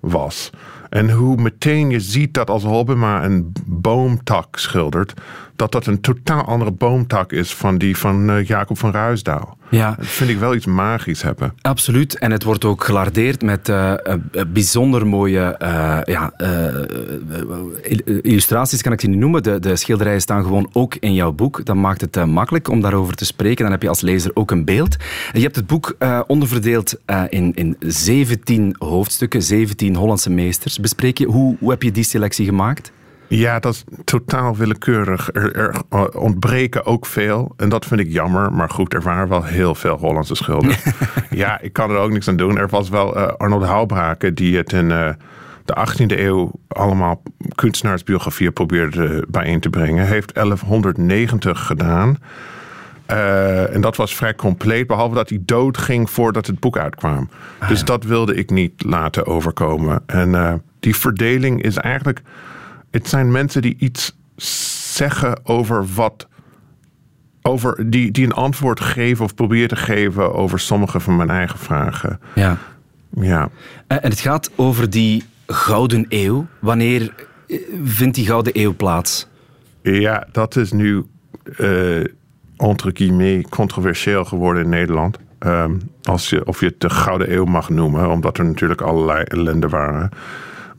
was. 0.00 0.50
En 0.90 1.10
hoe 1.10 1.36
meteen 1.36 1.90
je 1.90 2.00
ziet 2.00 2.34
dat 2.34 2.50
als 2.50 2.62
Hobbema 2.62 3.24
een 3.24 3.52
boomtak 3.66 4.58
schildert, 4.58 5.14
dat 5.58 5.72
dat 5.72 5.86
een 5.86 6.00
totaal 6.00 6.44
andere 6.44 6.70
boomtak 6.70 7.32
is 7.32 7.54
van 7.54 7.78
die 7.78 7.96
van 7.96 8.30
uh, 8.30 8.46
Jacob 8.46 8.78
van 8.78 8.90
Ruisdaal. 8.90 9.56
Ja. 9.70 9.94
Dat 9.98 10.06
vind 10.06 10.30
ik 10.30 10.38
wel 10.38 10.54
iets 10.54 10.66
magisch 10.66 11.22
hebben. 11.22 11.54
Absoluut. 11.60 12.18
En 12.18 12.30
het 12.30 12.42
wordt 12.42 12.64
ook 12.64 12.84
gelardeerd 12.84 13.42
met 13.42 13.68
uh, 13.68 13.92
bijzonder 14.48 15.06
mooie 15.06 15.58
uh, 15.62 15.98
ja, 16.04 16.32
illustraties, 18.22 18.82
kan 18.82 18.92
ik 18.92 19.00
ze 19.00 19.06
niet 19.06 19.18
noemen. 19.18 19.42
De, 19.42 19.60
de, 19.60 19.76
schilderijen 19.76 20.20
staan 20.20 20.42
gewoon 20.42 20.68
ook 20.72 20.94
in 20.94 21.14
jouw 21.14 21.32
boek. 21.32 21.64
Dat 21.64 21.76
maakt 21.76 22.00
het 22.00 22.26
makkelijk 22.26 22.68
om 22.68 22.80
daarover 22.80 23.14
te 23.14 23.24
spreken. 23.24 23.62
Dan 23.62 23.72
heb 23.72 23.82
je 23.82 23.88
als 23.88 24.00
lezer 24.00 24.30
ook 24.34 24.50
een 24.50 24.64
beeld. 24.64 24.96
Je 25.32 25.40
hebt 25.40 25.56
het 25.56 25.66
boek 25.66 25.96
onderverdeeld 26.26 27.00
in, 27.28 27.54
in 27.54 27.76
17 27.80 28.76
hoofdstukken, 28.78 29.42
17 29.42 29.96
Hollandse 29.96 30.30
meesters. 30.30 30.77
Bespreek 30.80 31.18
je, 31.18 31.26
hoe, 31.26 31.56
hoe 31.60 31.70
heb 31.70 31.82
je 31.82 31.90
die 31.90 32.04
selectie 32.04 32.46
gemaakt? 32.46 32.92
Ja, 33.28 33.58
dat 33.58 33.74
is 33.74 33.84
totaal 34.04 34.56
willekeurig. 34.56 35.30
Er, 35.32 35.56
er, 35.56 35.82
ontbreken 36.18 36.84
ook 36.84 37.06
veel. 37.06 37.52
En 37.56 37.68
dat 37.68 37.86
vind 37.86 38.00
ik 38.00 38.12
jammer. 38.12 38.52
Maar 38.52 38.70
goed, 38.70 38.94
er 38.94 39.02
waren 39.02 39.28
wel 39.28 39.44
heel 39.44 39.74
veel 39.74 39.96
Hollandse 39.96 40.34
schilders. 40.34 40.82
ja, 41.30 41.60
ik 41.60 41.72
kan 41.72 41.90
er 41.90 41.96
ook 41.96 42.10
niks 42.10 42.28
aan 42.28 42.36
doen. 42.36 42.58
Er 42.58 42.68
was 42.68 42.88
wel 42.88 43.16
uh, 43.16 43.26
Arnold 43.26 43.64
Houbraken 43.64 44.34
die 44.34 44.56
het 44.56 44.72
in 44.72 44.90
uh, 44.90 45.10
de 45.64 45.86
18e 45.88 46.18
eeuw 46.18 46.50
allemaal 46.68 47.22
kunstenaarsbiografieën 47.54 48.52
probeerde 48.52 49.24
bijeen 49.28 49.60
te 49.60 49.70
brengen. 49.70 50.06
Heeft 50.06 50.34
1190 50.34 51.66
gedaan. 51.66 52.18
Uh, 53.10 53.74
en 53.74 53.80
dat 53.80 53.96
was 53.96 54.14
vrij 54.14 54.34
compleet, 54.34 54.86
behalve 54.86 55.14
dat 55.14 55.28
hij 55.28 55.38
dood 55.42 55.78
ging 55.78 56.10
voordat 56.10 56.46
het 56.46 56.60
boek 56.60 56.78
uitkwam. 56.78 57.28
Ah, 57.58 57.68
dus 57.68 57.84
dat 57.84 58.04
wilde 58.04 58.34
ik 58.34 58.50
niet 58.50 58.84
laten 58.84 59.26
overkomen. 59.26 60.02
En 60.06 60.62
die 60.80 60.96
verdeling 60.96 61.62
is 61.62 61.76
eigenlijk 61.76 62.22
het 62.90 63.08
zijn 63.08 63.30
mensen 63.30 63.62
die 63.62 63.76
iets 63.78 64.16
zeggen 64.94 65.46
over 65.46 65.86
wat. 65.94 66.28
Over, 67.42 67.90
die, 67.90 68.10
die 68.10 68.24
een 68.24 68.32
antwoord 68.32 68.80
geven 68.80 69.24
of 69.24 69.34
proberen 69.34 69.68
te 69.68 69.76
geven 69.76 70.34
over 70.34 70.60
sommige 70.60 71.00
van 71.00 71.16
mijn 71.16 71.30
eigen 71.30 71.58
vragen. 71.58 72.20
Ja. 72.34 72.58
ja. 73.20 73.48
En 73.86 73.98
het 74.02 74.20
gaat 74.20 74.50
over 74.54 74.90
die 74.90 75.24
gouden 75.46 76.06
eeuw. 76.08 76.46
Wanneer 76.58 77.14
eh, 77.48 77.58
vindt 77.84 78.14
die 78.14 78.26
gouden 78.26 78.60
eeuw 78.60 78.74
plaats? 78.74 79.28
Ja, 79.82 80.26
dat 80.32 80.56
is 80.56 80.72
nu 80.72 81.04
uh, 81.58 82.04
entre 82.56 82.90
guillemets 82.94 83.48
controversieel 83.48 84.24
geworden 84.24 84.62
in 84.62 84.68
Nederland. 84.68 85.18
Um, 85.40 85.80
als 86.02 86.30
je, 86.30 86.46
of 86.46 86.60
je 86.60 86.66
het 86.66 86.80
de 86.80 86.90
Gouden 86.90 87.32
Eeuw 87.32 87.44
mag 87.44 87.68
noemen, 87.68 88.10
omdat 88.10 88.38
er 88.38 88.44
natuurlijk 88.44 88.80
allerlei 88.80 89.22
ellende 89.22 89.68
waren. 89.68 90.10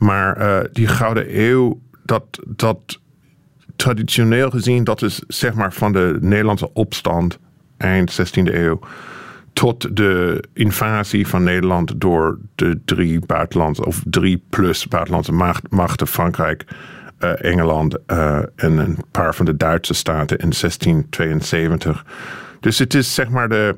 Maar 0.00 0.40
uh, 0.40 0.58
die 0.72 0.86
Gouden 0.86 1.40
Eeuw 1.40 1.80
dat, 2.04 2.24
dat 2.46 3.00
traditioneel 3.76 4.50
gezien, 4.50 4.84
dat 4.84 5.02
is 5.02 5.22
zeg 5.28 5.54
maar 5.54 5.72
van 5.72 5.92
de 5.92 6.18
Nederlandse 6.20 6.72
opstand 6.72 7.38
eind 7.76 8.20
16e 8.20 8.54
eeuw 8.54 8.80
tot 9.52 9.96
de 9.96 10.42
invasie 10.52 11.26
van 11.26 11.42
Nederland 11.42 12.00
door 12.00 12.38
de 12.54 12.80
drie 12.84 13.20
buitenlandse 13.26 13.84
of 13.84 14.02
drie 14.04 14.42
plus 14.50 14.88
buitenlandse 14.88 15.58
machten, 15.68 16.06
Frankrijk, 16.06 16.64
uh, 17.20 17.44
Engeland 17.44 17.96
uh, 18.06 18.38
en 18.56 18.78
een 18.78 18.96
paar 19.10 19.34
van 19.34 19.44
de 19.44 19.56
Duitse 19.56 19.94
staten 19.94 20.38
in 20.38 20.52
1672. 20.60 22.04
Dus 22.60 22.78
het 22.78 22.94
is 22.94 23.14
zeg 23.14 23.28
maar 23.28 23.48
de 23.48 23.76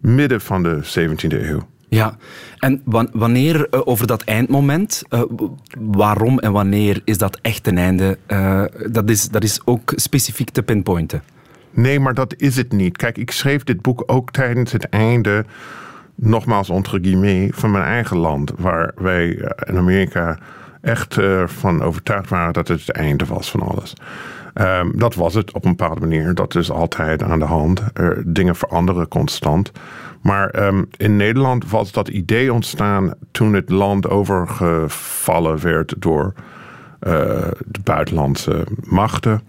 midden 0.00 0.40
van 0.40 0.62
de 0.62 0.80
17e 0.82 1.42
eeuw. 1.42 1.68
Ja, 1.94 2.16
en 2.58 2.82
wanneer 3.12 3.66
uh, 3.70 3.80
over 3.84 4.06
dat 4.06 4.22
eindmoment, 4.22 5.02
uh, 5.10 5.22
waarom 5.78 6.38
en 6.38 6.52
wanneer 6.52 7.00
is 7.04 7.18
dat 7.18 7.38
echt 7.42 7.66
een 7.66 7.78
einde? 7.78 8.18
Uh, 8.28 8.64
dat, 8.90 9.10
is, 9.10 9.28
dat 9.28 9.42
is 9.42 9.60
ook 9.64 9.92
specifiek 9.96 10.50
te 10.50 10.62
pinpointen. 10.62 11.22
Nee, 11.70 12.00
maar 12.00 12.14
dat 12.14 12.34
is 12.36 12.56
het 12.56 12.72
niet. 12.72 12.96
Kijk, 12.96 13.18
ik 13.18 13.30
schreef 13.30 13.64
dit 13.64 13.82
boek 13.82 14.02
ook 14.06 14.30
tijdens 14.30 14.72
het 14.72 14.88
einde, 14.88 15.44
nogmaals 16.14 16.68
entre 16.68 16.98
guillemets, 17.02 17.58
van 17.58 17.70
mijn 17.70 17.84
eigen 17.84 18.16
land. 18.16 18.52
Waar 18.56 18.92
wij 18.96 19.28
in 19.66 19.76
Amerika 19.76 20.38
echt 20.80 21.16
van 21.46 21.82
overtuigd 21.82 22.28
waren 22.28 22.52
dat 22.52 22.68
het 22.68 22.86
het 22.86 22.96
einde 22.96 23.24
was 23.24 23.50
van 23.50 23.60
alles. 23.60 23.92
Um, 24.54 24.98
dat 24.98 25.14
was 25.14 25.34
het 25.34 25.52
op 25.52 25.64
een 25.64 25.76
bepaalde 25.76 26.00
manier. 26.00 26.34
Dat 26.34 26.54
is 26.54 26.70
altijd 26.70 27.22
aan 27.22 27.38
de 27.38 27.44
hand. 27.44 27.82
Dingen 28.24 28.56
veranderen 28.56 29.08
constant. 29.08 29.72
Maar 30.24 30.66
um, 30.66 30.88
in 30.96 31.16
Nederland 31.16 31.70
was 31.70 31.92
dat 31.92 32.08
idee 32.08 32.52
ontstaan 32.52 33.14
toen 33.30 33.54
het 33.54 33.70
land 33.70 34.08
overgevallen 34.08 35.62
werd 35.62 35.94
door 35.98 36.32
uh, 36.36 37.12
de 37.66 37.80
buitenlandse 37.82 38.66
machten. 38.84 39.40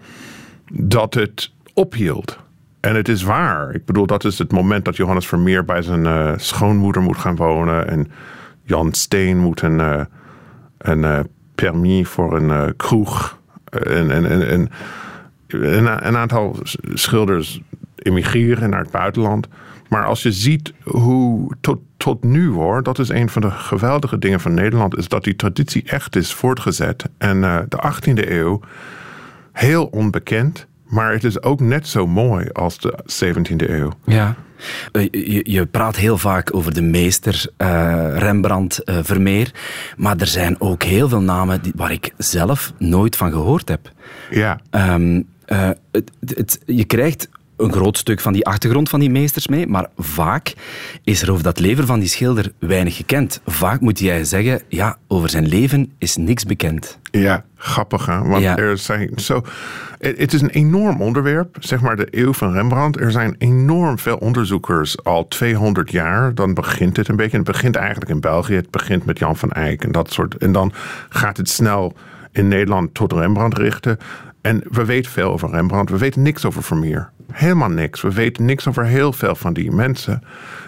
Dat 0.72 1.14
het 1.14 1.52
ophield. 1.74 2.38
En 2.80 2.94
het 2.94 3.08
is 3.08 3.22
waar. 3.22 3.74
Ik 3.74 3.84
bedoel, 3.84 4.06
dat 4.06 4.24
is 4.24 4.38
het 4.38 4.52
moment 4.52 4.84
dat 4.84 4.96
Johannes 4.96 5.26
Vermeer 5.26 5.64
bij 5.64 5.82
zijn 5.82 6.04
uh, 6.04 6.32
schoonmoeder 6.36 7.02
moet 7.02 7.18
gaan 7.18 7.36
wonen. 7.36 7.88
En 7.88 8.10
Jan 8.62 8.92
Steen 8.92 9.38
moet 9.38 9.62
een, 9.62 9.78
uh, 9.78 10.00
een 10.78 11.28
permis 11.54 12.08
voor 12.08 12.36
een 12.36 12.76
kroeg. 12.76 13.38
En, 13.70 14.10
en, 14.10 14.48
en, 14.48 14.70
en 15.48 16.06
een 16.06 16.16
aantal 16.16 16.56
schilders 16.94 17.60
emigreren 17.96 18.70
naar 18.70 18.80
het 18.80 18.90
buitenland. 18.90 19.48
Maar 19.88 20.04
als 20.04 20.22
je 20.22 20.32
ziet 20.32 20.72
hoe 20.82 21.56
tot, 21.60 21.78
tot 21.96 22.24
nu 22.24 22.48
hoor, 22.48 22.82
dat 22.82 22.98
is 22.98 23.08
een 23.08 23.28
van 23.28 23.42
de 23.42 23.50
geweldige 23.50 24.18
dingen 24.18 24.40
van 24.40 24.54
Nederland, 24.54 24.96
is 24.96 25.08
dat 25.08 25.24
die 25.24 25.36
traditie 25.36 25.82
echt 25.86 26.16
is 26.16 26.32
voortgezet. 26.32 27.04
En 27.18 27.36
uh, 27.36 27.58
de 27.68 27.92
18e 27.92 28.30
eeuw, 28.30 28.60
heel 29.52 29.84
onbekend, 29.84 30.66
maar 30.84 31.12
het 31.12 31.24
is 31.24 31.42
ook 31.42 31.60
net 31.60 31.88
zo 31.88 32.06
mooi 32.06 32.48
als 32.52 32.78
de 32.78 32.98
17e 33.24 33.70
eeuw. 33.70 33.90
Ja. 34.04 34.34
Eh, 34.92 35.08
je, 35.10 35.40
je, 35.50 35.66
praat 35.66 35.96
heel 35.96 36.18
vaak 36.18 36.54
over 36.54 36.74
de 36.74 36.82
meester, 36.82 37.46
uh, 37.58 38.06
Rembrandt, 38.18 38.80
uh, 38.84 38.98
Vermeer. 39.02 39.54
Maar 39.96 40.16
er 40.16 40.26
zijn 40.26 40.60
ook 40.60 40.82
heel 40.82 41.08
veel 41.08 41.20
namen 41.20 41.62
die, 41.62 41.72
waar 41.76 41.92
ik 41.92 42.12
zelf 42.16 42.72
nooit 42.78 43.16
van 43.16 43.32
gehoord 43.32 43.68
heb. 43.68 43.92
Ja. 44.30 44.60
Um, 44.70 45.26
het, 45.90 46.10
het, 46.20 46.60
je 46.66 46.84
krijgt 46.84 47.28
een 47.56 47.72
groot 47.72 47.98
stuk 47.98 48.20
van 48.20 48.32
die 48.32 48.46
achtergrond 48.46 48.88
van 48.88 49.00
die 49.00 49.10
meesters 49.10 49.46
mee, 49.46 49.66
maar 49.66 49.86
vaak 49.96 50.54
is 51.04 51.22
er 51.22 51.30
over 51.30 51.42
dat 51.42 51.60
leven 51.60 51.86
van 51.86 51.98
die 51.98 52.08
schilder 52.08 52.52
weinig 52.58 52.96
gekend. 52.96 53.40
Vaak 53.46 53.80
moet 53.80 53.98
jij 53.98 54.24
zeggen, 54.24 54.62
ja, 54.68 54.96
over 55.08 55.30
zijn 55.30 55.46
leven 55.46 55.92
is 55.98 56.16
niks 56.16 56.44
bekend. 56.44 56.98
Ja, 57.10 57.44
grappig 57.56 58.06
hè? 58.06 58.22
Want 58.22 58.44
er 58.44 58.78
zijn 58.78 59.10
zo... 59.16 59.42
Het 59.98 60.32
is 60.32 60.40
een 60.40 60.50
enorm 60.50 61.02
onderwerp, 61.02 61.56
zeg 61.60 61.80
maar 61.80 61.96
de 61.96 62.08
eeuw 62.10 62.32
van 62.32 62.52
Rembrandt. 62.52 63.00
Er 63.00 63.10
zijn 63.10 63.34
enorm 63.38 63.98
veel 63.98 64.16
onderzoekers 64.16 65.04
al 65.04 65.28
200 65.28 65.90
jaar. 65.90 66.34
Dan 66.34 66.54
begint 66.54 66.96
het 66.96 67.08
een 67.08 67.16
beetje. 67.16 67.36
Het 67.36 67.46
begint 67.46 67.76
eigenlijk 67.76 68.10
in 68.10 68.20
België. 68.20 68.54
Het 68.54 68.70
begint 68.70 69.04
met 69.04 69.18
Jan 69.18 69.36
van 69.36 69.50
Eyck 69.50 69.84
en 69.84 69.92
dat 69.92 70.12
soort. 70.12 70.36
En 70.36 70.52
dan 70.52 70.72
gaat 71.08 71.36
het 71.36 71.48
snel 71.48 71.96
in 72.32 72.48
Nederland 72.48 72.94
tot 72.94 73.12
Rembrandt 73.12 73.58
richten. 73.58 73.98
En 74.40 74.62
we 74.70 74.84
weten 74.84 75.10
veel 75.10 75.32
over 75.32 75.50
Rembrandt. 75.50 75.90
We 75.90 75.98
weten 75.98 76.22
niks 76.22 76.44
over 76.44 76.62
Vermeer. 76.62 77.10
Helemaal 77.36 77.68
niks. 77.68 78.02
We 78.02 78.12
weten 78.12 78.44
niks 78.44 78.68
over 78.68 78.84
heel 78.84 79.12
veel 79.12 79.34
van 79.34 79.52
die 79.52 79.70
mensen. 79.70 80.22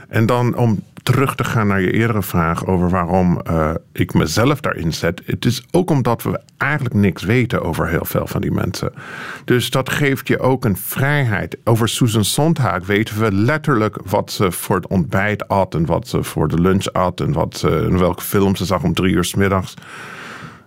En 0.08 0.26
dan 0.26 0.56
om 0.56 0.82
terug 1.02 1.34
te 1.34 1.44
gaan 1.44 1.66
naar 1.66 1.80
je 1.80 1.92
eerdere 1.92 2.22
vraag 2.22 2.66
over 2.66 2.90
waarom 2.90 3.40
uh, 3.50 3.70
ik 3.92 4.14
mezelf 4.14 4.60
daarin 4.60 4.92
zet. 4.92 5.22
Het 5.24 5.44
is 5.44 5.64
ook 5.70 5.90
omdat 5.90 6.22
we 6.22 6.40
eigenlijk 6.56 6.94
niks 6.94 7.22
weten 7.22 7.62
over 7.62 7.88
heel 7.88 8.04
veel 8.04 8.26
van 8.26 8.40
die 8.40 8.50
mensen. 8.50 8.92
Dus 9.44 9.70
dat 9.70 9.90
geeft 9.90 10.28
je 10.28 10.38
ook 10.38 10.64
een 10.64 10.76
vrijheid. 10.76 11.56
Over 11.64 11.88
Susan 11.88 12.24
Sontag 12.24 12.86
weten 12.86 13.20
we 13.20 13.32
letterlijk 13.32 13.96
wat 14.04 14.32
ze 14.32 14.52
voor 14.52 14.76
het 14.76 14.86
ontbijt 14.86 15.48
at 15.48 15.74
en 15.74 15.86
wat 15.86 16.08
ze 16.08 16.22
voor 16.22 16.48
de 16.48 16.60
lunch 16.60 16.86
at 16.92 17.20
en 17.20 17.32
wat 17.32 17.56
ze, 17.56 17.96
welke 17.98 18.22
film 18.22 18.56
ze 18.56 18.64
zag 18.64 18.82
om 18.82 18.94
drie 18.94 19.14
uur 19.14 19.24
s 19.24 19.34
middags. 19.34 19.74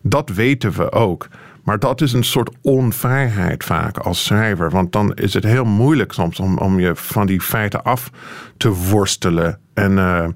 Dat 0.01 0.29
weten 0.29 0.71
we 0.71 0.91
ook. 0.91 1.27
Maar 1.63 1.79
dat 1.79 2.01
is 2.01 2.13
een 2.13 2.23
soort 2.23 2.49
onvrijheid 2.61 3.63
vaak 3.63 3.97
als 3.97 4.25
schrijver. 4.25 4.69
Want 4.69 4.91
dan 4.91 5.13
is 5.13 5.33
het 5.33 5.43
heel 5.43 5.65
moeilijk 5.65 6.13
soms 6.13 6.39
om, 6.39 6.57
om 6.57 6.79
je 6.79 6.95
van 6.95 7.25
die 7.25 7.41
feiten 7.41 7.83
af 7.83 8.11
te 8.57 8.69
worstelen. 8.69 9.59
En, 9.73 9.91
uh, 9.91 10.27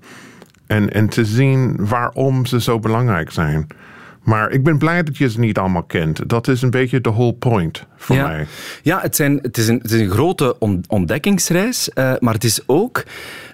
en, 0.67 0.93
en 0.93 1.09
te 1.09 1.25
zien 1.25 1.75
waarom 1.79 2.45
ze 2.45 2.61
zo 2.61 2.79
belangrijk 2.79 3.31
zijn. 3.31 3.67
Maar 4.25 4.51
ik 4.51 4.63
ben 4.63 4.77
blij 4.77 5.03
dat 5.03 5.17
je 5.17 5.29
ze 5.29 5.39
niet 5.39 5.57
allemaal 5.57 5.83
kent. 5.83 6.29
Dat 6.29 6.47
is 6.47 6.61
een 6.61 6.69
beetje 6.69 7.01
de 7.01 7.11
whole 7.11 7.33
point 7.33 7.85
voor 7.97 8.15
mij. 8.15 8.47
Ja, 8.81 9.01
het, 9.01 9.15
zijn, 9.15 9.39
het, 9.41 9.57
is 9.57 9.67
een, 9.67 9.79
het 9.81 9.91
is 9.91 9.99
een 9.99 10.09
grote 10.09 10.55
ontdekkingsreis. 10.87 11.89
Uh, 11.95 12.13
maar 12.19 12.33
het 12.33 12.43
is 12.43 12.61
ook 12.65 13.03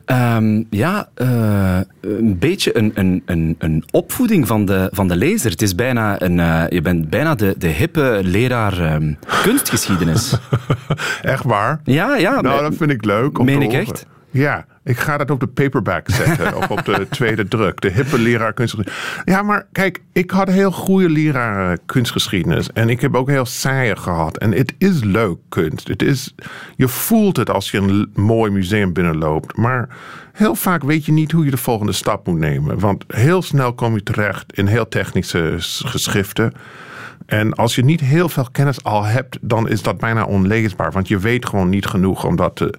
Um, 0.06 0.68
ja, 0.70 1.08
uh, 1.16 1.80
een 2.02 2.40
beetje 2.40 2.78
een, 2.78 2.92
een, 2.94 3.22
een, 3.26 3.56
een, 3.60 3.84
opvoeding 3.92 4.48
van 4.48 4.66
de, 4.66 4.90
van 4.92 5.08
de 5.08 5.16
lezer. 5.16 5.52
Het 5.52 5.62
is 5.62 5.76
bijna 5.76 6.22
een, 6.22 6.38
uh, 6.38 6.64
je 6.70 6.82
bent 6.82 7.10
bijna 7.10 7.36
de, 7.36 7.56
de 7.58 7.68
hippe 7.68 8.20
leraar 8.24 8.94
um, 8.94 9.18
kunstgeschiedenis. 9.44 10.38
echt 11.22 11.44
waar? 11.44 11.82
Ja, 11.84 12.16
ja. 12.16 12.42
Nou, 12.42 12.62
dat 12.62 12.76
vind 12.76 12.92
ik 12.92 13.06
leuk. 13.06 13.40
Om 13.40 13.46
meen 13.46 13.60
te 13.60 13.66
ik 13.66 13.72
horen. 13.72 13.88
echt? 13.88 14.06
Ja, 14.30 14.66
ik 14.84 14.98
ga 14.98 15.18
dat 15.18 15.32
op 15.32 15.40
de 15.40 15.48
paperback 15.48 16.10
zetten. 16.10 16.56
of 16.56 16.70
op 16.70 16.86
de 16.86 17.08
tweede 17.10 17.48
druk. 17.48 17.82
De 17.82 17.90
hippe 17.90 18.20
leraar 18.20 18.54
kunstgeschiedenis. 18.54 19.22
Ja, 19.26 19.42
maar 19.42 19.68
kijk, 19.72 20.02
ik 20.12 20.32
had 20.32 20.48
heel 20.48 20.72
goede 20.72 21.10
leraar 21.10 21.78
kunstgeschiedenis. 21.86 22.72
En 22.72 22.90
ik 22.90 23.02
heb 23.02 23.16
ook 23.16 23.30
heel 23.30 23.46
saaie 23.46 23.96
gehad. 23.96 24.38
En 24.38 24.52
het 24.52 24.74
is 24.78 25.04
leuk, 25.04 25.38
kunst. 25.50 25.88
Het 25.88 26.02
is, 26.02 26.36
je 26.76 26.88
voelt 26.88 27.38
het 27.38 27.50
als 27.50 27.72
je 27.72 27.78
een 27.78 28.12
mooi 28.16 28.52
museum 28.52 28.94
binnenloopt. 28.94 29.58
Maar 29.58 29.90
heel 30.32 30.56
vaak 30.56 30.84
weet 30.84 31.06
je 31.06 31.12
niet 31.12 31.32
hoe 31.32 31.46
je 31.46 31.52
de 31.52 31.58
volgende 31.58 31.94
stap 31.94 32.28
moet 32.28 32.40
nemen. 32.40 32.80
Want 32.80 33.04
heel 33.08 33.42
snel 33.42 33.74
kom 33.74 33.94
je 33.94 34.04
terecht 34.04 34.54
in 34.54 34.68
heel 34.68 34.88
technische 34.88 35.56
geschriften. 35.60 36.54
En 37.26 37.54
als 37.54 37.76
je 37.76 37.84
niet 37.84 38.02
heel 38.02 38.30
veel 38.30 38.48
kennis 38.52 38.84
al 38.84 39.04
hebt, 39.04 39.38
dan 39.42 39.70
is 39.70 39.82
dat 39.82 39.98
bijna 39.98 40.26
onleesbaar. 40.26 40.92
Want 40.92 41.08
je 41.08 41.20
weet 41.20 41.46
gewoon 41.46 41.70
niet 41.70 41.86
genoeg 41.86 42.26
om 42.26 42.36
dat 42.36 42.56
te, 42.56 42.74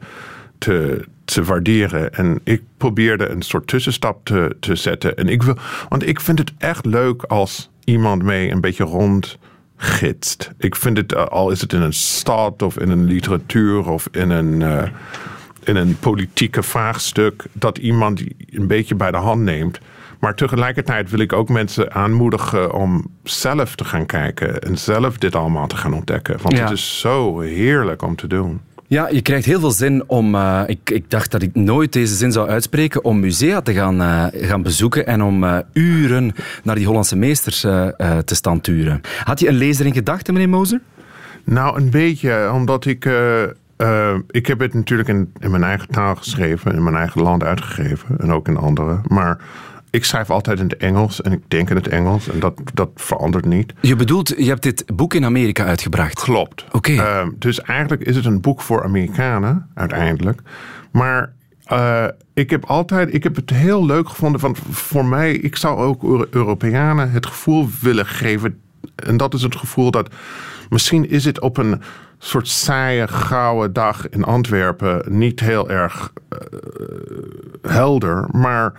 te, 0.58 1.04
te 1.24 1.44
waarderen. 1.44 2.14
En 2.14 2.40
ik 2.44 2.62
probeerde 2.76 3.28
een 3.28 3.42
soort 3.42 3.66
tussenstap 3.66 4.24
te, 4.24 4.56
te 4.60 4.74
zetten. 4.74 5.16
En 5.16 5.28
ik 5.28 5.42
wil, 5.42 5.56
want 5.88 6.06
ik 6.06 6.20
vind 6.20 6.38
het 6.38 6.52
echt 6.58 6.86
leuk 6.86 7.22
als 7.22 7.70
iemand 7.84 8.22
mee 8.22 8.50
een 8.50 8.60
beetje 8.60 8.84
rond 8.84 9.38
gidst. 9.76 10.50
Ik 10.58 10.76
vind 10.76 10.96
het, 10.96 11.12
eh, 11.12 11.24
al 11.26 11.50
is 11.50 11.60
het 11.60 11.72
in 11.72 11.80
een 11.82 11.92
stad 11.92 12.62
of 12.62 12.78
in 12.78 12.90
een 12.90 13.04
literatuur 13.04 13.88
of 13.88 14.08
in 14.10 14.30
een, 14.30 14.60
uh, 14.60 14.82
in 15.64 15.76
een 15.76 15.96
politieke 15.98 16.62
vraagstuk, 16.62 17.44
dat 17.52 17.78
iemand 17.78 18.22
een 18.50 18.66
beetje 18.66 18.94
bij 18.94 19.10
de 19.10 19.16
hand 19.16 19.40
neemt. 19.42 19.78
Maar 20.20 20.34
tegelijkertijd 20.34 21.10
wil 21.10 21.18
ik 21.20 21.32
ook 21.32 21.48
mensen 21.48 21.92
aanmoedigen 21.94 22.72
om 22.74 23.06
zelf 23.22 23.74
te 23.74 23.84
gaan 23.84 24.06
kijken 24.06 24.60
en 24.60 24.78
zelf 24.78 25.18
dit 25.18 25.34
allemaal 25.34 25.66
te 25.66 25.76
gaan 25.76 25.94
ontdekken. 25.94 26.36
Want 26.42 26.56
Ja. 26.56 26.62
het 26.62 26.72
is 26.72 27.00
zo 27.00 27.40
heerlijk 27.40 28.02
om 28.02 28.16
te 28.16 28.26
doen. 28.26 28.60
Ja, 28.92 29.08
je 29.08 29.22
krijgt 29.22 29.46
heel 29.46 29.60
veel 29.60 29.70
zin 29.70 30.04
om. 30.06 30.34
eh, 30.34 30.62
ik, 30.66 30.90
ik 30.90 31.10
dacht 31.10 31.30
dat 31.30 31.42
ik 31.42 31.54
nooit 31.54 31.92
deze 31.92 32.14
zin 32.14 32.32
zou 32.32 32.48
uitspreken. 32.48 33.04
Om 33.04 33.20
musea 33.20 33.60
te 33.60 33.72
gaan, 33.72 34.00
eh, 34.00 34.48
gaan 34.48 34.62
bezoeken 34.62 35.06
en 35.06 35.22
om 35.22 35.44
eh, 35.44 35.58
uren 35.72 36.34
naar 36.62 36.74
die 36.74 36.86
Hollandse 36.86 37.16
meesters 37.16 37.60
te 38.24 38.34
staan 38.34 38.60
turen. 38.60 39.00
Had 39.24 39.40
je 39.40 39.48
een 39.48 39.54
lezer 39.54 39.86
in 39.86 39.92
gedachten, 39.92 40.34
meneer 40.34 40.48
Moser? 40.48 40.80
Nou, 41.44 41.80
een 41.80 41.90
beetje, 41.90 42.50
omdat 42.52 42.84
ik. 42.86 43.04
ik 44.30 44.46
heb 44.46 44.60
het 44.60 44.74
natuurlijk 44.74 45.08
in, 45.08 45.32
in 45.38 45.50
mijn 45.50 45.64
eigen 45.64 45.88
taal 45.88 46.14
geschreven, 46.14 46.74
in 46.74 46.82
mijn 46.82 46.96
eigen 46.96 47.22
land 47.22 47.44
uitgegeven 47.44 48.18
en 48.18 48.32
ook 48.32 48.48
in 48.48 48.56
andere. 48.56 49.00
Maar 49.06 49.38
ik 49.92 50.04
schrijf 50.04 50.30
altijd 50.30 50.58
in 50.58 50.64
het 50.64 50.76
Engels 50.76 51.20
en 51.20 51.32
ik 51.32 51.40
denk 51.48 51.70
in 51.70 51.76
het 51.76 51.88
Engels 51.88 52.28
en 52.28 52.40
dat, 52.40 52.60
dat 52.74 52.90
verandert 52.94 53.44
niet. 53.44 53.72
Je 53.80 53.96
bedoelt, 53.96 54.28
je 54.28 54.48
hebt 54.48 54.62
dit 54.62 54.84
boek 54.94 55.14
in 55.14 55.24
Amerika 55.24 55.64
uitgebracht. 55.64 56.20
Klopt. 56.20 56.64
Oké. 56.72 56.92
Eh, 56.92 57.26
dus 57.38 57.60
eigenlijk 57.60 58.02
is 58.02 58.16
het 58.16 58.24
een 58.24 58.40
boek 58.40 58.60
voor 58.60 58.84
Amerikanen, 58.84 59.70
uiteindelijk. 59.74 60.40
Maar 60.92 61.32
eh, 61.64 62.04
ik 62.34 62.50
heb 62.50 62.64
altijd, 62.64 63.14
ik 63.14 63.22
heb 63.22 63.36
het 63.36 63.50
heel 63.50 63.86
leuk 63.86 64.08
gevonden. 64.08 64.40
Van 64.40 64.56
voor 64.70 65.04
mij, 65.04 65.32
ik 65.32 65.56
zou 65.56 65.78
ook 65.78 66.02
Euro- 66.02 66.26
Europeanen 66.30 67.10
het 67.10 67.26
gevoel 67.26 67.68
willen 67.80 68.06
geven. 68.06 68.60
En 68.94 69.16
dat 69.16 69.34
is 69.34 69.42
het 69.42 69.56
gevoel 69.56 69.90
dat 69.90 70.10
Misschien 70.72 71.08
is 71.10 71.24
het 71.24 71.40
op 71.40 71.56
een 71.56 71.82
soort 72.18 72.48
saaie, 72.48 73.08
gouden 73.08 73.72
dag 73.72 74.08
in 74.08 74.24
Antwerpen 74.24 75.02
niet 75.08 75.40
heel 75.40 75.70
erg 75.70 76.12
uh, 76.30 76.38
helder, 77.62 78.28
maar 78.30 78.72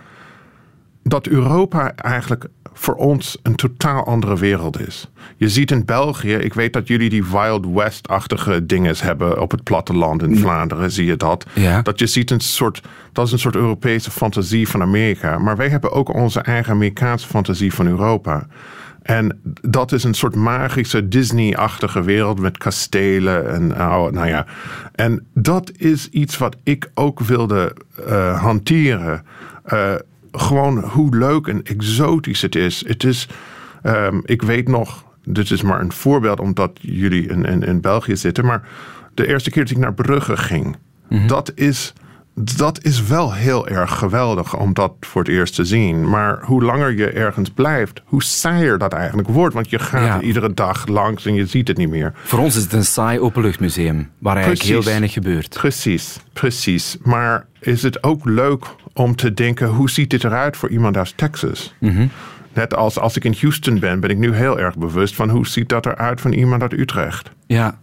dat 1.04 1.26
Europa 1.26 1.94
eigenlijk 1.94 2.46
voor 2.72 2.94
ons 2.94 3.38
een 3.42 3.54
totaal 3.54 4.04
andere 4.04 4.38
wereld 4.38 4.88
is. 4.88 5.10
Je 5.36 5.48
ziet 5.48 5.70
in 5.70 5.84
België, 5.84 6.34
ik 6.34 6.54
weet 6.54 6.72
dat 6.72 6.88
jullie 6.88 7.10
die 7.10 7.24
Wild 7.24 7.66
West-achtige 7.66 8.66
dingen 8.66 8.94
hebben 8.98 9.40
op 9.40 9.50
het 9.50 9.62
platteland 9.62 10.22
in 10.22 10.38
Vlaanderen, 10.38 10.90
zie 10.90 11.04
je 11.04 11.16
dat. 11.16 11.46
Ja. 11.52 11.82
Dat 11.82 11.98
je 11.98 12.06
ziet 12.06 12.30
een 12.30 12.40
soort, 12.40 12.82
dat 13.12 13.26
is 13.26 13.32
een 13.32 13.38
soort 13.38 13.54
Europese 13.54 14.10
fantasie 14.10 14.68
van 14.68 14.82
Amerika. 14.82 15.38
Maar 15.38 15.56
wij 15.56 15.68
hebben 15.68 15.92
ook 15.92 16.14
onze 16.14 16.40
eigen 16.40 16.72
Amerikaanse 16.72 17.26
fantasie 17.26 17.74
van 17.74 17.86
Europa. 17.86 18.46
En 19.02 19.40
dat 19.62 19.92
is 19.92 20.04
een 20.04 20.14
soort 20.14 20.34
magische 20.34 21.08
Disney-achtige 21.08 22.02
wereld 22.02 22.40
met 22.40 22.58
kastelen 22.58 23.52
en 23.52 23.72
oh, 23.72 24.10
nou 24.10 24.26
ja. 24.26 24.46
En 24.94 25.26
dat 25.34 25.72
is 25.76 26.08
iets 26.08 26.38
wat 26.38 26.56
ik 26.62 26.90
ook 26.94 27.20
wilde 27.20 27.76
uh, 28.08 28.40
hanteren. 28.42 29.24
Uh, 29.72 29.94
gewoon 30.34 30.78
hoe 30.78 31.16
leuk 31.16 31.46
en 31.46 31.62
exotisch 31.62 32.42
het 32.42 32.54
is. 32.54 32.84
Het 32.86 33.04
is, 33.04 33.28
um, 33.82 34.22
ik 34.24 34.42
weet 34.42 34.68
nog, 34.68 35.04
dit 35.24 35.50
is 35.50 35.62
maar 35.62 35.80
een 35.80 35.92
voorbeeld 35.92 36.40
omdat 36.40 36.78
jullie 36.80 37.28
in, 37.28 37.44
in, 37.44 37.62
in 37.62 37.80
België 37.80 38.16
zitten, 38.16 38.44
maar 38.44 38.68
de 39.14 39.26
eerste 39.26 39.50
keer 39.50 39.62
dat 39.62 39.70
ik 39.70 39.78
naar 39.78 39.94
Brugge 39.94 40.36
ging, 40.36 40.64
mm 41.08 41.18
-hmm. 41.18 41.26
dat 41.26 41.52
is 41.54 41.92
dat 42.34 42.84
is 42.84 43.02
wel 43.02 43.34
heel 43.34 43.68
erg 43.68 43.98
geweldig 43.98 44.56
om 44.56 44.72
dat 44.72 44.92
voor 45.00 45.22
het 45.22 45.30
eerst 45.30 45.54
te 45.54 45.64
zien. 45.64 46.08
Maar 46.08 46.42
hoe 46.42 46.62
langer 46.62 46.96
je 46.96 47.10
ergens 47.10 47.50
blijft, 47.50 48.02
hoe 48.04 48.22
saaier 48.22 48.78
dat 48.78 48.92
eigenlijk 48.92 49.28
wordt. 49.28 49.54
Want 49.54 49.70
je 49.70 49.78
gaat 49.78 50.04
ja. 50.06 50.20
iedere 50.20 50.54
dag 50.54 50.86
langs 50.86 51.26
en 51.26 51.34
je 51.34 51.46
ziet 51.46 51.68
het 51.68 51.76
niet 51.76 51.88
meer. 51.88 52.12
Voor 52.24 52.38
ons 52.38 52.56
is 52.56 52.62
het 52.62 52.72
een 52.72 52.84
saai 52.84 53.20
openluchtmuseum, 53.20 54.10
waar 54.18 54.36
eigenlijk 54.36 54.64
heel 54.64 54.84
weinig 54.84 55.12
gebeurt. 55.12 55.48
Precies, 55.48 56.20
precies. 56.32 56.96
Maar 57.02 57.46
is 57.60 57.82
het 57.82 58.02
ook 58.02 58.24
leuk 58.24 58.64
om 58.92 59.16
te 59.16 59.34
denken, 59.34 59.68
hoe 59.68 59.90
ziet 59.90 60.10
dit 60.10 60.24
eruit 60.24 60.56
voor 60.56 60.68
iemand 60.68 60.96
uit 60.96 61.16
Texas? 61.16 61.74
Mm 61.80 61.96
-hmm. 61.96 62.10
Net 62.52 62.74
als 62.74 62.98
als 62.98 63.16
ik 63.16 63.24
in 63.24 63.36
Houston 63.40 63.78
ben, 63.78 64.00
ben 64.00 64.10
ik 64.10 64.18
nu 64.18 64.34
heel 64.34 64.58
erg 64.58 64.76
bewust 64.76 65.14
van 65.14 65.30
hoe 65.30 65.46
ziet 65.46 65.68
dat 65.68 65.86
eruit 65.86 66.20
van 66.20 66.32
iemand 66.32 66.62
uit 66.62 66.72
Utrecht. 66.72 67.30
Ja, 67.46 67.78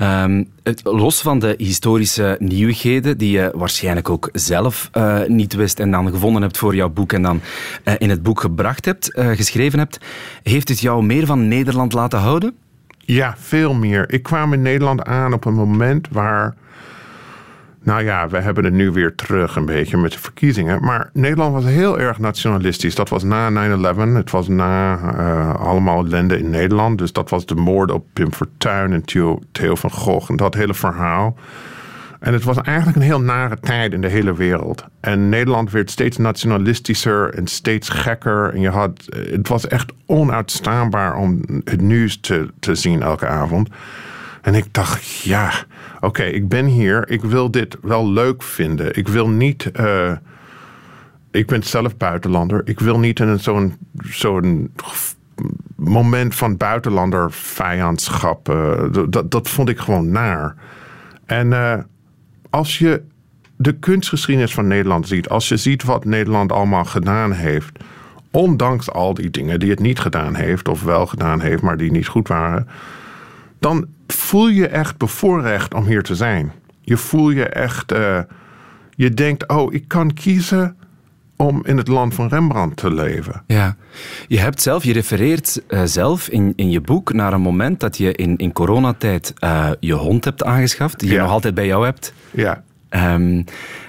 Um, 0.00 0.48
het, 0.62 0.80
los 0.84 1.20
van 1.20 1.38
de 1.38 1.54
historische 1.56 2.36
nieuwigheden, 2.38 3.18
die 3.18 3.30
je 3.30 3.52
waarschijnlijk 3.54 4.10
ook 4.10 4.28
zelf 4.32 4.90
uh, 4.96 5.20
niet 5.26 5.54
wist 5.54 5.80
en 5.80 5.90
dan 5.90 6.10
gevonden 6.10 6.42
hebt 6.42 6.58
voor 6.58 6.74
jouw 6.74 6.88
boek 6.88 7.12
en 7.12 7.22
dan 7.22 7.40
uh, 7.84 7.94
in 7.98 8.10
het 8.10 8.22
boek 8.22 8.40
gebracht 8.40 8.84
hebt, 8.84 9.16
uh, 9.16 9.28
geschreven 9.28 9.78
hebt, 9.78 10.00
heeft 10.42 10.68
het 10.68 10.80
jou 10.80 11.04
meer 11.04 11.26
van 11.26 11.48
Nederland 11.48 11.92
laten 11.92 12.18
houden? 12.18 12.54
Ja, 12.98 13.34
veel 13.38 13.74
meer. 13.74 14.12
Ik 14.12 14.22
kwam 14.22 14.52
in 14.52 14.62
Nederland 14.62 15.04
aan 15.04 15.32
op 15.32 15.44
een 15.44 15.54
moment 15.54 16.08
waar 16.10 16.54
nou 17.82 18.04
ja, 18.04 18.28
we 18.28 18.38
hebben 18.38 18.64
het 18.64 18.72
nu 18.72 18.90
weer 18.90 19.14
terug 19.14 19.56
een 19.56 19.64
beetje 19.64 19.96
met 19.96 20.12
de 20.12 20.18
verkiezingen. 20.18 20.84
Maar 20.84 21.10
Nederland 21.12 21.52
was 21.52 21.64
heel 21.64 21.98
erg 21.98 22.18
nationalistisch. 22.18 22.94
Dat 22.94 23.08
was 23.08 23.22
na 23.22 23.50
9-11. 23.50 24.12
Het 24.14 24.30
was 24.30 24.48
na 24.48 24.98
uh, 24.98 25.54
allemaal 25.54 26.04
ellende 26.04 26.38
in 26.38 26.50
Nederland. 26.50 26.98
Dus 26.98 27.12
dat 27.12 27.30
was 27.30 27.46
de 27.46 27.54
moord 27.54 27.90
op 27.90 28.06
Pim 28.12 28.32
Fortuyn 28.32 28.92
en 28.92 29.04
Theo, 29.04 29.38
Theo 29.52 29.74
van 29.74 29.90
Gogh. 29.90 30.30
En 30.30 30.36
dat 30.36 30.54
hele 30.54 30.74
verhaal. 30.74 31.36
En 32.20 32.32
het 32.32 32.44
was 32.44 32.56
eigenlijk 32.56 32.96
een 32.96 33.02
heel 33.02 33.20
nare 33.20 33.60
tijd 33.60 33.92
in 33.92 34.00
de 34.00 34.08
hele 34.08 34.34
wereld. 34.34 34.84
En 35.00 35.28
Nederland 35.28 35.70
werd 35.70 35.90
steeds 35.90 36.16
nationalistischer 36.16 37.34
en 37.34 37.46
steeds 37.46 37.88
gekker. 37.88 38.54
En 38.54 38.60
je 38.60 38.68
had, 38.68 39.06
het 39.30 39.48
was 39.48 39.66
echt 39.66 39.92
onuitstaanbaar 40.06 41.16
om 41.16 41.42
het 41.64 41.80
nieuws 41.80 42.20
te, 42.20 42.48
te 42.60 42.74
zien 42.74 43.02
elke 43.02 43.26
avond. 43.26 43.68
En 44.42 44.54
ik 44.54 44.74
dacht, 44.74 45.20
ja, 45.22 45.52
oké, 46.00 46.22
ik 46.22 46.48
ben 46.48 46.66
hier. 46.66 47.10
Ik 47.10 47.22
wil 47.22 47.50
dit 47.50 47.76
wel 47.82 48.10
leuk 48.10 48.42
vinden. 48.42 48.96
Ik 48.96 49.08
wil 49.08 49.28
niet. 49.28 49.70
Uh, 49.80 50.12
ik 51.30 51.46
ben 51.46 51.62
zelf 51.62 51.96
buitenlander. 51.96 52.60
Ik 52.64 52.80
wil 52.80 52.98
niet 52.98 53.20
in 53.20 53.40
zo'n 53.40 53.76
zo'n 54.02 54.72
moment 55.76 56.34
van 56.34 56.56
buitenlander 56.56 57.32
vijandschap. 57.32 58.48
Uh, 58.48 58.82
dat, 59.08 59.30
dat 59.30 59.48
vond 59.48 59.68
ik 59.68 59.78
gewoon 59.78 60.10
naar. 60.10 60.54
En 61.26 61.46
uh, 61.46 61.74
als 62.50 62.78
je 62.78 63.02
de 63.56 63.72
kunstgeschiedenis 63.72 64.54
van 64.54 64.66
Nederland 64.66 65.08
ziet, 65.08 65.28
als 65.28 65.48
je 65.48 65.56
ziet 65.56 65.84
wat 65.84 66.04
Nederland 66.04 66.52
allemaal 66.52 66.84
gedaan 66.84 67.32
heeft, 67.32 67.78
ondanks 68.30 68.90
al 68.90 69.14
die 69.14 69.30
dingen 69.30 69.60
die 69.60 69.70
het 69.70 69.80
niet 69.80 69.98
gedaan 69.98 70.34
heeft, 70.34 70.68
of 70.68 70.82
wel 70.82 71.06
gedaan 71.06 71.40
heeft, 71.40 71.62
maar 71.62 71.76
die 71.76 71.90
niet 71.90 72.06
goed 72.06 72.28
waren, 72.28 72.68
dan 73.58 73.86
voel 74.12 74.48
je 74.48 74.68
echt 74.68 74.96
bevoorrecht 74.96 75.74
om 75.74 75.84
hier 75.84 76.02
te 76.02 76.14
zijn. 76.14 76.52
Je 76.80 76.96
voel 76.96 77.30
je 77.30 77.44
echt. 77.44 77.92
Uh, 77.92 78.18
je 78.90 79.10
denkt, 79.10 79.48
oh, 79.48 79.74
ik 79.74 79.88
kan 79.88 80.14
kiezen 80.14 80.76
om 81.36 81.62
in 81.64 81.76
het 81.76 81.88
land 81.88 82.14
van 82.14 82.28
Rembrandt 82.28 82.76
te 82.76 82.94
leven. 82.94 83.42
Ja, 83.46 83.76
je 84.26 84.38
hebt 84.38 84.62
zelf, 84.62 84.84
je 84.84 84.92
refereert 84.92 85.62
uh, 85.68 85.82
zelf 85.84 86.28
in, 86.28 86.52
in 86.56 86.70
je 86.70 86.80
boek 86.80 87.12
naar 87.12 87.32
een 87.32 87.40
moment 87.40 87.80
dat 87.80 87.96
je 87.96 88.12
in, 88.12 88.36
in 88.36 88.52
coronatijd 88.52 89.34
uh, 89.44 89.70
je 89.80 89.92
hond 89.92 90.24
hebt 90.24 90.44
aangeschaft, 90.44 90.98
die 90.98 91.12
je 91.12 91.18
nog 91.18 91.30
altijd 91.30 91.54
bij 91.54 91.66
jou 91.66 91.84
hebt. 91.84 92.12
Ja, 92.30 92.62
Ehm, 92.88 93.42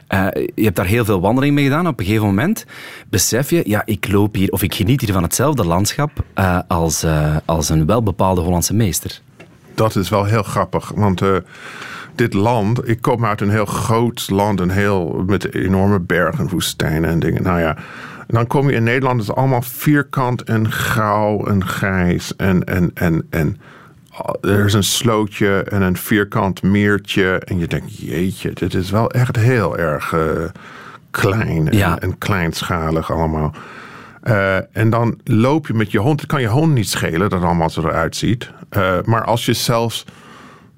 eh, 0.07 0.27
je 0.55 0.63
hebt 0.63 0.75
daar 0.75 0.85
heel 0.85 1.05
veel 1.05 1.21
wandeling 1.21 1.53
mee 1.55 1.63
gedaan. 1.63 1.87
Op 1.87 1.99
een 1.99 2.05
gegeven 2.05 2.27
moment 2.27 2.65
besef 3.09 3.49
je, 3.49 3.61
ja, 3.65 3.81
ik 3.85 4.07
loop 4.11 4.35
hier 4.35 4.51
of 4.51 4.63
ik 4.63 4.75
geniet 4.75 5.01
hier 5.01 5.13
van 5.13 5.23
hetzelfde 5.23 5.65
landschap 5.65 6.11
eh, 6.33 6.59
als, 6.67 7.03
eh, 7.03 7.35
als 7.45 7.69
een 7.69 7.85
welbepaalde 7.85 8.41
Hollandse 8.41 8.73
meester. 8.73 9.21
Dat 9.79 9.95
is 9.95 10.09
wel 10.09 10.25
heel 10.25 10.43
grappig. 10.43 10.91
Want 10.95 11.21
eh, 11.21 11.35
dit 12.15 12.33
land, 12.33 12.89
ik 12.89 13.01
kom 13.01 13.25
uit 13.25 13.41
een 13.41 13.49
heel 13.49 13.65
groot 13.65 14.29
land, 14.29 14.59
een 14.59 14.69
heel, 14.69 15.23
met 15.27 15.53
enorme 15.53 15.99
bergen, 15.99 16.47
woestijnen 16.49 17.09
en 17.09 17.19
dingen. 17.19 17.43
Nou 17.43 17.59
ja, 17.59 17.75
en 18.27 18.35
dan 18.35 18.47
kom 18.47 18.69
je 18.69 18.75
in 18.75 18.83
Nederland, 18.83 19.19
het 19.19 19.29
is 19.29 19.35
allemaal 19.35 19.61
vierkant 19.61 20.43
en 20.43 20.71
grauw 20.71 21.45
en 21.45 21.65
grijs. 21.67 22.35
En, 22.35 22.63
en, 22.63 22.91
en, 22.93 23.27
en 23.29 23.57
oh, 24.17 24.51
er 24.51 24.65
is 24.65 24.73
een 24.73 24.83
slootje 24.83 25.63
en 25.63 25.81
een 25.81 25.97
vierkant 25.97 26.63
meertje. 26.63 27.39
En 27.45 27.59
je 27.59 27.67
denkt, 27.67 27.97
jeetje, 27.97 28.51
dit 28.53 28.73
is 28.73 28.89
wel 28.91 29.11
echt 29.11 29.35
heel 29.35 29.77
erg 29.77 30.13
eh, 30.13 30.21
klein 31.11 31.67
en, 31.67 31.77
Ja. 31.77 31.99
en 31.99 32.17
kleinschalig 32.17 33.11
allemaal. 33.11 33.53
Eh, 34.29 34.77
en 34.77 34.89
dan 34.89 35.19
loop 35.23 35.67
je 35.67 35.73
met 35.73 35.91
je 35.91 35.99
hond. 35.99 36.19
Het 36.19 36.29
kan 36.29 36.41
je 36.41 36.47
hond 36.47 36.73
niet 36.73 36.89
schelen 36.89 37.29
dat 37.29 37.43
allemaal 37.43 37.69
zo 37.69 37.81
eruit 37.81 38.15
ziet. 38.15 38.51
Eh, 38.69 38.97
maar 39.03 39.23
als 39.23 39.45
je 39.45 39.53
zelfs 39.53 40.05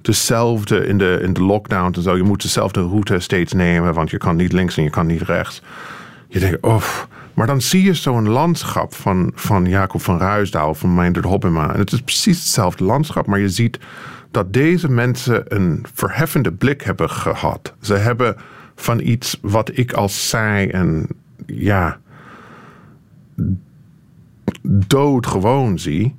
dezelfde 0.02 0.86
in 0.88 0.98
de, 0.98 1.20
in 1.22 1.34
de 1.34 1.44
lockdown 1.44 1.94
en 1.94 2.02
zo, 2.02 2.16
je 2.16 2.24
moet 2.24 2.42
dezelfde 2.42 2.82
route 2.82 3.20
steeds 3.20 3.54
nemen, 3.54 3.94
want 3.94 4.10
je 4.10 4.18
kan 4.18 4.36
niet 4.36 4.52
links 4.52 4.78
en 4.78 4.84
je 4.84 4.90
kan 4.90 5.06
niet 5.06 5.22
rechts. 5.22 5.62
Je 6.28 6.40
denkt, 6.40 6.62
oh, 6.62 6.84
maar 7.34 7.48
dan 7.48 7.62
zie 7.62 7.84
je 7.84 7.94
zo'n 7.94 8.30
landschap 8.30 8.94
van, 8.94 9.32
van 9.36 9.66
Jacob 9.66 10.02
van 10.02 10.18
Ruisdaal, 10.18 10.76
van 10.76 10.94
Meindert 10.94 11.26
Hobbema. 11.26 11.74
En 11.74 11.80
het 11.80 11.92
is 11.92 12.02
precies 12.02 12.40
hetzelfde 12.40 12.84
landschap, 12.84 13.26
maar 13.26 13.40
je 13.40 13.50
ziet 13.50 13.80
dat 14.32 14.54
deze 14.54 14.90
mensen 14.90 15.44
een 15.48 15.86
verheffende 15.94 16.52
blik 16.52 16.82
hebben 16.82 17.10
gehad. 17.10 17.74
Ze 17.82 17.94
hebben 17.94 18.36
van 18.76 19.00
iets 19.00 19.38
wat 19.42 19.72
ik 19.74 19.94
als 19.94 20.30
saai 20.30 20.68
en 20.68 21.08
ja, 21.46 22.00
doodgewoon 24.88 25.80
zie. 25.80 26.16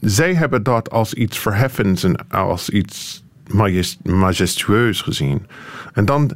Zij 0.00 0.34
hebben 0.34 0.62
dat 0.62 0.90
als 0.90 1.14
iets 1.14 1.38
verheffends 1.38 2.02
en 2.04 2.28
als 2.28 2.70
iets 2.70 3.24
majest- 3.46 4.04
majestueus 4.04 5.02
gezien. 5.02 5.46
En 5.92 6.04
dan, 6.04 6.30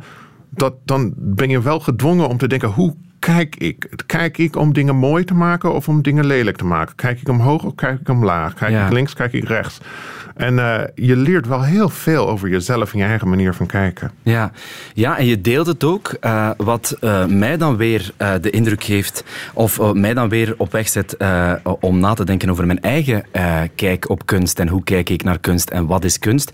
dat, 0.51 0.75
dan 0.85 1.13
ben 1.17 1.49
je 1.49 1.63
wel 1.63 1.81
gedwongen 1.81 2.29
om 2.29 2.37
te 2.39 2.49
denken: 2.49 2.69
hoe 2.69 2.95
kijk 3.25 3.57
ik? 3.57 3.89
Kijk 4.07 4.39
ik 4.39 4.57
om 4.57 4.73
dingen 4.73 4.97
mooi 4.97 5.25
te 5.25 5.35
maken 5.35 5.73
of 5.75 5.89
om 5.89 6.03
dingen 6.03 6.27
lelijk 6.27 6.57
te 6.57 6.65
maken? 6.65 6.95
Kijk 6.95 7.21
ik 7.21 7.29
omhoog 7.29 7.65
of 7.65 7.75
kijk 7.75 8.01
ik 8.01 8.09
omlaag? 8.09 8.55
Kijk 8.55 8.71
Ja. 8.73 8.87
ik 8.87 8.93
links, 8.93 9.15
kijk 9.15 9.33
ik 9.33 9.45
rechts? 9.45 9.79
En 10.37 10.59
eh, 10.59 10.81
je 10.95 11.17
leert 11.17 11.47
wel 11.47 11.63
heel 11.63 11.89
veel 11.89 12.29
over 12.29 12.49
jezelf 12.49 12.93
en 12.93 12.99
je 12.99 13.05
eigen 13.05 13.29
manier 13.29 13.55
van 13.55 13.67
kijken. 13.67 14.11
Ja, 14.23 14.53
ja 14.95 15.19
en 15.19 15.27
je 15.27 15.41
deelt 15.41 15.67
het 15.67 15.85
ook. 15.85 16.09
eh, 16.21 16.51
wat 16.57 16.97
eh, 17.01 17.25
mij 17.27 17.57
dan 17.57 17.77
weer 17.77 18.11
de 18.41 18.51
indruk 18.51 18.85
geeft, 18.85 19.25
of 19.55 19.93
mij 19.93 20.15
dan 20.15 20.29
weer 20.29 20.55
op 20.57 20.73
weg 20.73 20.89
zet 20.89 21.17
om 21.81 21.99
na 22.01 22.15
te 22.15 22.25
denken 22.25 22.51
over 22.51 22.67
mijn 22.67 22.81
eigen 22.83 23.25
kijk 23.75 24.09
op 24.09 24.27
kunst 24.27 24.59
en 24.59 24.69
hoe 24.69 24.85
kijk 24.85 25.11
ik 25.11 25.23
naar 25.23 25.39
kunst 25.39 25.71
en 25.71 25.87
wat 25.87 26.05
is 26.05 26.19
kunst. 26.19 26.51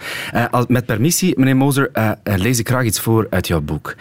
Als- 0.50 0.66
met 0.68 0.87
permissie, 0.87 1.38
meneer 1.38 1.56
Moser, 1.56 1.90
lees 2.24 2.59
ik 2.59 2.68
graag 2.68 2.85
iets 2.85 3.00
voor 3.00 3.26
uit 3.30 3.46
jouw 3.46 3.61
boek. 3.61 3.94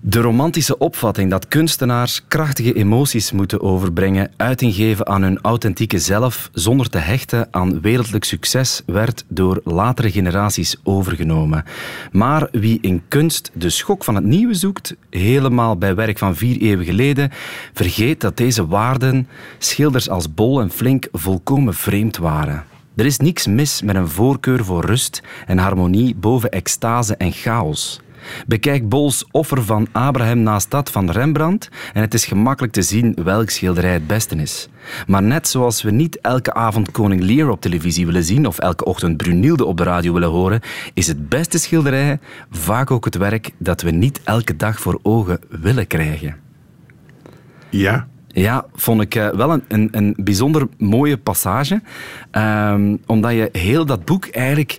De 0.00 0.20
romantische 0.20 0.78
opvatting 0.78 1.30
dat 1.30 1.48
kunstenaars 1.48 2.22
krachtige 2.28 2.72
emoties 2.72 3.32
moeten 3.32 3.60
overbrengen, 3.60 4.30
uiting 4.36 4.74
geven 4.74 5.06
aan 5.06 5.22
hun 5.22 5.38
authentieke 5.42 5.98
zelf, 5.98 6.50
zonder 6.52 6.88
te 6.88 6.98
hechten 6.98 7.48
aan 7.50 7.80
wereldlijk 7.80 8.24
succes, 8.24 8.82
werd 8.86 9.24
door 9.28 9.60
latere 9.64 10.10
generaties 10.10 10.76
overgenomen. 10.82 11.64
Maar 12.12 12.48
wie 12.52 12.78
in 12.80 13.02
kunst 13.08 13.50
de 13.54 13.70
schok 13.70 14.04
van 14.04 14.14
het 14.14 14.24
nieuwe 14.24 14.54
zoekt, 14.54 14.96
helemaal 15.10 15.76
bij 15.76 15.94
werk 15.94 16.18
van 16.18 16.36
vier 16.36 16.60
eeuwen 16.60 16.84
geleden, 16.84 17.30
vergeet 17.72 18.20
dat 18.20 18.36
deze 18.36 18.66
waarden 18.66 19.28
schilders 19.58 20.08
als 20.08 20.34
Bol 20.34 20.60
en 20.60 20.70
Flink 20.70 21.08
volkomen 21.12 21.74
vreemd 21.74 22.16
waren. 22.16 22.64
Er 22.96 23.06
is 23.06 23.18
niks 23.18 23.46
mis 23.46 23.82
met 23.82 23.96
een 23.96 24.08
voorkeur 24.08 24.64
voor 24.64 24.84
rust 24.84 25.22
en 25.46 25.58
harmonie 25.58 26.14
boven 26.14 26.50
extase 26.50 27.16
en 27.16 27.32
chaos. 27.32 28.00
Bekijk 28.46 28.88
Bols 28.88 29.24
Offer 29.30 29.64
van 29.64 29.88
Abraham 29.92 30.38
naast 30.42 30.70
dat 30.70 30.90
van 30.90 31.10
Rembrandt 31.10 31.68
en 31.92 32.00
het 32.00 32.14
is 32.14 32.24
gemakkelijk 32.24 32.72
te 32.72 32.82
zien 32.82 33.16
welk 33.24 33.50
schilderij 33.50 33.92
het 33.92 34.06
beste 34.06 34.36
is. 34.36 34.68
Maar 35.06 35.22
net 35.22 35.48
zoals 35.48 35.82
we 35.82 35.90
niet 35.90 36.20
elke 36.20 36.54
avond 36.54 36.90
Koning 36.90 37.22
Lear 37.22 37.48
op 37.48 37.60
televisie 37.60 38.06
willen 38.06 38.24
zien 38.24 38.46
of 38.46 38.58
elke 38.58 38.84
ochtend 38.84 39.16
Brunilde 39.16 39.64
op 39.64 39.76
de 39.76 39.82
radio 39.82 40.12
willen 40.12 40.30
horen, 40.30 40.60
is 40.94 41.06
het 41.06 41.28
beste 41.28 41.58
schilderij 41.58 42.18
vaak 42.50 42.90
ook 42.90 43.04
het 43.04 43.16
werk 43.16 43.50
dat 43.58 43.82
we 43.82 43.90
niet 43.90 44.20
elke 44.24 44.56
dag 44.56 44.80
voor 44.80 44.98
ogen 45.02 45.40
willen 45.48 45.86
krijgen. 45.86 46.36
Ja, 47.70 48.06
ja, 48.26 48.66
vond 48.74 49.00
ik 49.00 49.14
uh, 49.14 49.28
wel 49.28 49.52
een, 49.52 49.64
een, 49.68 49.88
een, 49.92 50.14
bijzonder 50.18 50.68
mooie 50.78 51.16
passage. 51.16 51.82
Um, 52.32 52.98
omdat 53.06 53.32
je 53.32 53.48
heel 53.52 53.86
dat 53.86 54.04
boek 54.04 54.26
eigenlijk 54.26 54.78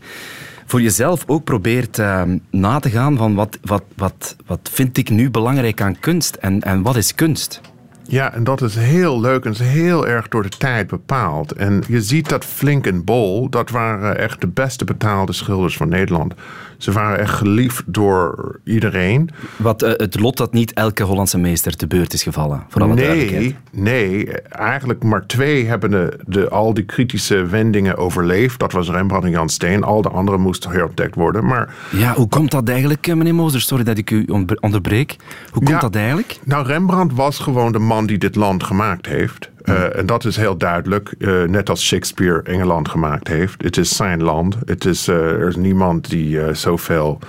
voor 0.67 0.81
jezelf 0.81 1.23
ook 1.27 1.43
probeert 1.43 1.97
uh, 1.97 2.21
na 2.51 2.79
te 2.79 2.89
gaan 2.89 3.17
van 3.17 3.35
wat, 3.35 3.57
wat, 3.61 3.83
wat, 3.95 4.35
wat 4.45 4.69
vind 4.73 4.97
ik 4.97 5.09
nu 5.09 5.31
belangrijk 5.31 5.81
aan 5.81 5.99
kunst 5.99 6.35
en, 6.35 6.61
en 6.61 6.81
wat 6.81 6.95
is 6.95 7.15
kunst? 7.15 7.61
Ja, 8.09 8.33
en 8.33 8.43
dat 8.43 8.61
is 8.61 8.75
heel 8.75 9.19
leuk 9.19 9.45
en 9.45 9.51
is 9.51 9.59
heel 9.59 10.07
erg 10.07 10.27
door 10.27 10.43
de 10.43 10.49
tijd 10.57 10.87
bepaald. 10.87 11.51
En 11.51 11.83
je 11.87 12.01
ziet 12.01 12.29
dat 12.29 12.45
Flink 12.45 12.87
en 12.87 13.03
Bol, 13.03 13.49
dat 13.49 13.69
waren 13.69 14.17
echt 14.17 14.41
de 14.41 14.47
beste 14.47 14.85
betaalde 14.85 15.33
schilders 15.33 15.77
van 15.77 15.89
Nederland. 15.89 16.33
Ze 16.77 16.91
waren 16.91 17.19
echt 17.19 17.33
geliefd 17.33 17.83
door 17.85 18.59
iedereen. 18.63 19.29
Wat 19.55 19.83
uh, 19.83 19.89
het 19.95 20.19
lot 20.19 20.37
dat 20.37 20.53
niet 20.53 20.73
elke 20.73 21.03
Hollandse 21.03 21.37
meester 21.37 21.75
te 21.75 21.87
beurt 21.87 22.13
is 22.13 22.23
gevallen, 22.23 22.63
voor 22.69 22.81
alle 22.81 22.93
nee, 22.93 23.55
nee, 23.71 24.31
eigenlijk 24.41 25.03
maar 25.03 25.25
twee 25.25 25.65
hebben 25.65 25.91
de, 25.91 26.19
de, 26.25 26.49
al 26.49 26.73
die 26.73 26.83
kritische 26.83 27.45
wendingen 27.45 27.97
overleefd. 27.97 28.59
Dat 28.59 28.71
was 28.71 28.89
Rembrandt 28.89 29.25
en 29.25 29.31
Jan 29.31 29.49
Steen. 29.49 29.83
Al 29.83 30.01
de 30.01 30.09
anderen 30.09 30.39
moesten 30.39 30.71
herontdekt 30.71 31.15
worden. 31.15 31.45
Maar, 31.45 31.75
ja, 31.91 32.13
hoe 32.13 32.27
komt 32.27 32.51
dat 32.51 32.69
eigenlijk, 32.69 33.07
eh, 33.07 33.15
meneer 33.15 33.35
Moser? 33.35 33.61
Sorry 33.61 33.83
dat 33.83 33.97
ik 33.97 34.11
u 34.11 34.25
onderbreek. 34.59 35.15
Hoe 35.51 35.63
komt 35.63 35.81
dat 35.81 35.95
eigenlijk? 35.95 36.39
Nou, 36.43 36.65
Rembrandt 36.65 37.13
was 37.13 37.39
gewoon 37.39 37.71
de 37.71 37.79
man 37.79 38.05
die 38.05 38.17
dit 38.17 38.35
land 38.35 38.63
gemaakt 38.63 39.05
heeft. 39.05 39.49
Uh, 39.69 39.97
en 39.97 40.05
dat 40.05 40.25
is 40.25 40.37
heel 40.37 40.57
duidelijk, 40.57 41.13
uh, 41.17 41.43
net 41.43 41.69
als 41.69 41.85
Shakespeare 41.85 42.41
Engeland 42.41 42.89
gemaakt 42.89 43.27
heeft. 43.27 43.61
Het 43.63 43.77
is 43.77 43.95
zijn 43.95 44.23
land. 44.23 44.57
Het 44.65 44.85
is, 44.85 45.07
uh, 45.07 45.15
er 45.15 45.47
is 45.47 45.55
niemand 45.55 46.09
die 46.09 46.53
zoveel 46.53 47.19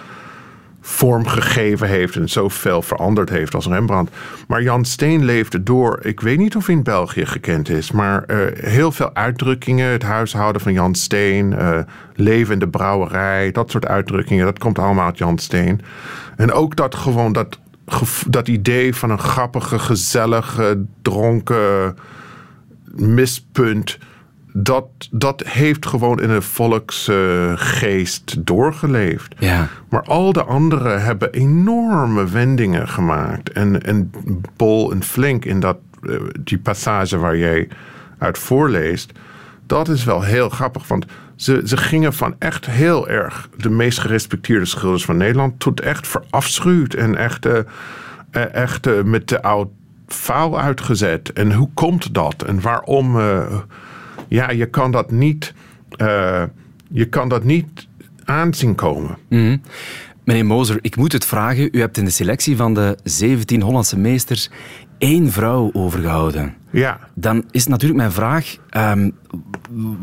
vorm 0.81 1.27
gegeven 1.27 1.88
heeft 1.88 2.16
en 2.16 2.29
zoveel 2.29 2.83
veranderd 2.83 3.29
heeft 3.29 3.55
als 3.55 3.66
Rembrandt. 3.66 4.11
Maar 4.48 4.62
Jan 4.62 4.85
Steen 4.85 5.24
leefde 5.24 5.62
door, 5.62 5.98
ik 6.03 6.20
weet 6.20 6.38
niet 6.38 6.57
of 6.57 6.66
hij 6.66 6.74
in 6.74 6.83
België 6.83 7.27
gekend 7.27 7.68
is, 7.68 7.90
maar 7.90 8.24
heel 8.55 8.92
veel 8.92 9.14
uitdrukkingen. 9.14 9.90
Het 9.90 10.03
huishouden 10.03 10.62
van 10.62 10.72
Jan 10.72 10.94
Steen, 10.94 11.57
leven 12.14 12.53
in 12.53 12.59
de 12.59 12.68
brouwerij, 12.68 13.51
dat 13.53 13.70
soort 13.70 13.87
uitdrukkingen, 13.87 14.44
dat 14.44 14.59
komt 14.59 14.79
allemaal 14.79 15.07
uit 15.07 15.18
Jan 15.18 15.38
Steen. 15.38 15.81
En 16.37 16.53
ook 16.53 16.77
dat 16.77 16.94
gewoon 16.94 17.33
dat, 17.33 17.59
dat 18.27 18.48
idee 18.48 18.94
van 18.94 19.11
een 19.11 19.18
grappige, 19.18 19.79
gezellige, 19.79 20.85
dronken 21.03 21.96
mispunt. 22.94 23.98
Dat, 24.53 24.87
dat 25.11 25.42
heeft 25.46 25.87
gewoon 25.87 26.20
in 26.20 26.31
een 26.31 26.42
volksgeest 26.42 28.46
doorgeleefd. 28.46 29.35
Ja. 29.38 29.68
Maar 29.88 30.03
al 30.03 30.33
de 30.33 30.44
anderen 30.44 31.03
hebben 31.03 31.33
enorme 31.33 32.29
wendingen 32.29 32.88
gemaakt. 32.88 33.53
En, 33.53 33.83
en 33.83 34.11
Bol 34.57 34.92
en 34.92 35.03
Flink 35.03 35.44
in 35.44 35.61
dat, 35.61 35.79
eh, 36.03 36.14
die 36.40 36.59
passage 36.59 37.18
waar 37.18 37.37
jij 37.37 37.68
uit 38.18 38.38
voorleest. 38.38 39.12
Dat 39.66 39.88
is 39.88 40.05
wel 40.05 40.22
heel 40.22 40.48
grappig. 40.48 40.88
Want 40.88 41.07
ze, 41.37 41.62
ze 41.64 41.77
gingen 41.77 42.12
van 42.12 42.35
echt 42.38 42.66
heel 42.66 43.09
erg 43.09 43.48
de 43.57 43.70
meest 43.70 43.98
gerespecteerde 43.98 44.64
schilders 44.64 45.05
van 45.05 45.16
Nederland. 45.16 45.61
tot 45.61 45.81
echt 45.81 46.09
verafschuwd 46.09 46.94
en 46.94 47.16
echt, 47.16 47.46
uh, 47.46 47.59
echt 48.53 48.87
uh, 48.87 49.03
met 49.03 49.29
de 49.29 49.42
oud 49.42 49.68
faal 50.09 50.61
uitgezet. 50.61 51.33
En 51.33 51.53
hoe 51.53 51.68
komt 51.75 52.14
dat? 52.14 52.42
En 52.42 52.61
waarom? 52.61 53.16
Uh, 53.16 53.59
ja, 54.29 54.51
je 54.51 54.66
kan 54.66 54.90
dat 54.90 55.11
niet, 55.11 55.55
uh, 55.97 56.42
je 56.90 57.05
kan 57.05 57.29
dat 57.29 57.44
niet 57.44 57.87
aanzien 58.25 58.75
komen. 58.75 59.18
Mm 59.29 59.38
-hmm. 59.38 59.61
Meneer 60.25 60.47
Moser, 60.47 60.79
ik 60.81 60.97
moet 60.97 61.12
het 61.12 61.25
vragen. 61.25 61.68
U 61.73 61.81
hebt 61.81 61.97
in 61.97 62.05
de 62.05 62.11
selectie 62.11 62.57
van 62.57 62.75
de 62.75 62.99
17 63.05 63.62
Hollandse 63.62 63.99
meesters 63.99 64.51
één 64.99 65.33
vrouw 65.33 65.71
overgehouden. 65.73 66.55
Ja. 66.71 66.99
Dan 67.14 67.44
is 67.51 67.66
natuurlijk 67.66 68.01
mijn 68.01 68.12
vraag: 68.12 68.57
um, 68.77 69.12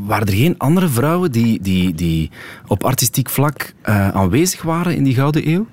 waren 0.06 0.28
er 0.28 0.34
geen 0.34 0.58
andere 0.58 0.88
vrouwen 0.88 1.32
die, 1.32 1.62
die, 1.62 1.94
die 1.94 2.32
op 2.68 2.84
artistiek 2.84 3.30
vlak 3.30 3.74
uh, 3.86 4.10
aanwezig 4.10 4.62
waren 4.62 4.96
in 4.96 5.04
die 5.04 5.14
Gouden 5.14 5.50
Eeuw? 5.50 5.68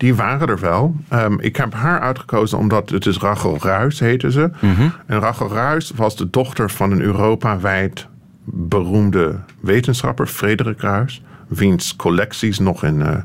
Die 0.00 0.14
waren 0.14 0.48
er 0.48 0.60
wel. 0.60 0.94
Um, 1.12 1.40
ik 1.40 1.56
heb 1.56 1.74
haar 1.74 2.00
uitgekozen 2.00 2.58
omdat 2.58 2.90
het 2.90 3.06
is 3.06 3.18
Rachel 3.18 3.58
Ruis 3.60 4.00
heette 4.00 4.30
ze. 4.30 4.50
Mm 4.60 4.74
-hmm. 4.74 4.92
En 5.06 5.18
Rachel 5.18 5.52
Ruis 5.52 5.92
was 5.96 6.16
de 6.16 6.30
dochter 6.30 6.70
van 6.70 6.90
een 6.90 7.00
Europa-wijd 7.00 8.06
beroemde 8.44 9.40
wetenschapper, 9.60 10.26
Frederik 10.26 10.80
Ruis. 10.80 11.22
Wiens 11.48 11.96
collecties 11.96 12.58
nog 12.58 12.84
in 12.84 13.00
uh, 13.00 13.16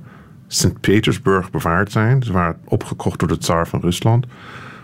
Sint-Petersburg 0.48 1.52
bewaard 1.52 1.92
zijn. 1.92 2.24
Ze 2.24 2.32
waren 2.32 2.58
opgekocht 2.66 3.20
door 3.20 3.28
de 3.28 3.38
tsaar 3.38 3.68
van 3.68 3.80
Rusland. 3.80 4.26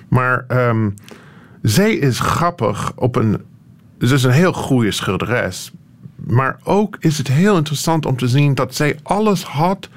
Maar 0.08 0.46
um, 0.48 0.94
zij 1.62 1.94
is 1.94 2.20
grappig 2.20 2.92
op 2.96 3.16
een. 3.16 3.42
Ze 4.00 4.14
is 4.14 4.24
een 4.24 4.32
heel 4.32 4.54
goede 4.54 4.92
schilderes. 4.92 5.72
Maar 6.16 6.60
ook 6.64 6.98
is 7.00 7.18
het 7.18 7.28
heel 7.28 7.56
interessant 7.56 8.06
om 8.06 8.18
te 8.18 8.28
zien 8.28 8.56
dat 8.56 8.76
zij 8.76 9.00
alles 9.04 9.44
had 9.44 9.90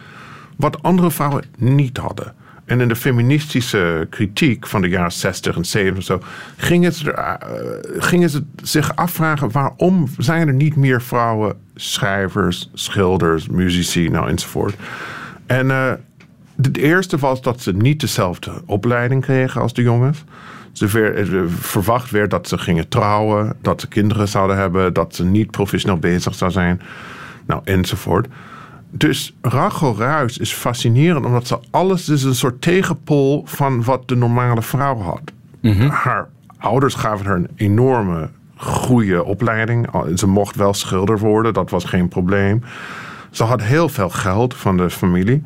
wat 0.57 0.83
andere 0.83 1.11
vrouwen 1.11 1.45
niet 1.57 1.97
hadden. 1.97 2.35
En 2.65 2.81
in 2.81 2.89
de 2.89 2.97
feministische 2.97 4.07
kritiek 4.11 4.67
van 4.67 4.81
de 4.81 4.89
jaren 4.89 5.13
60 5.13 5.57
en 5.57 5.65
70 5.65 6.05
zo, 6.05 6.21
gingen 6.57 6.93
ze, 6.93 7.13
uh, 7.13 7.35
gingen 8.03 8.31
ze 8.31 8.45
zich 8.63 8.97
afvragen 8.97 9.51
waarom 9.51 10.09
zijn 10.19 10.49
er 10.49 10.55
niet 10.55 10.77
meer 10.77 11.03
vrouwen 11.03 11.57
schrijvers, 11.75 12.71
schilders, 12.75 13.49
muzici, 13.49 14.09
nou 14.09 14.29
enzovoort. 14.29 14.75
En 15.47 15.67
uh, 15.67 15.93
het 16.63 16.77
eerste 16.77 17.19
was 17.19 17.43
dat 17.43 17.61
ze 17.61 17.73
niet 17.73 18.01
dezelfde 18.01 18.63
opleiding 18.67 19.23
kregen 19.23 19.61
als 19.61 19.73
de 19.73 19.83
jongens. 19.83 20.25
Ze 20.73 20.87
werd, 20.87 21.29
verwacht 21.49 22.11
werd 22.11 22.31
dat 22.31 22.49
ze 22.49 22.59
gingen 22.59 22.89
trouwen, 22.89 23.57
dat 23.63 23.81
ze 23.81 23.89
kinderen 23.89 24.29
zouden 24.29 24.57
hebben, 24.57 24.93
dat 24.93 25.15
ze 25.15 25.25
niet 25.25 25.51
professioneel 25.51 25.99
bezig 25.99 26.35
zou 26.35 26.51
zijn, 26.51 26.81
nou 27.47 27.61
enzovoort. 27.65 28.27
Dus 28.97 29.37
Rachel 29.41 29.97
Ruis 29.97 30.39
is 30.39 30.53
fascinerend 30.53 31.27
omdat 31.27 31.47
ze 31.47 31.59
alles 31.71 32.09
is 32.09 32.23
een 32.23 32.35
soort 32.35 32.61
tegenpol 32.61 33.43
van 33.47 33.85
wat 33.85 34.09
de 34.09 34.17
normale 34.17 34.63
vrouw 34.63 34.97
had. 34.97 35.33
Mm 35.61 35.73
-hmm. 35.73 35.89
Haar 35.89 36.29
ouders 36.59 36.95
gaven 36.95 37.27
haar 37.27 37.37
een 37.37 37.51
enorme 37.57 38.29
goede 38.57 39.25
opleiding. 39.25 39.89
Ze 40.15 40.27
mocht 40.27 40.57
wel 40.57 40.75
schilder 40.75 41.19
worden, 41.19 41.53
dat 41.53 41.71
was 41.71 41.85
geen 41.85 42.09
probleem. 42.09 42.63
Ze 43.31 43.45
had 43.45 43.63
heel 43.63 43.89
veel 43.89 44.11
geld 44.11 44.55
van 44.55 44.77
de 44.77 44.91
familie. 44.91 45.43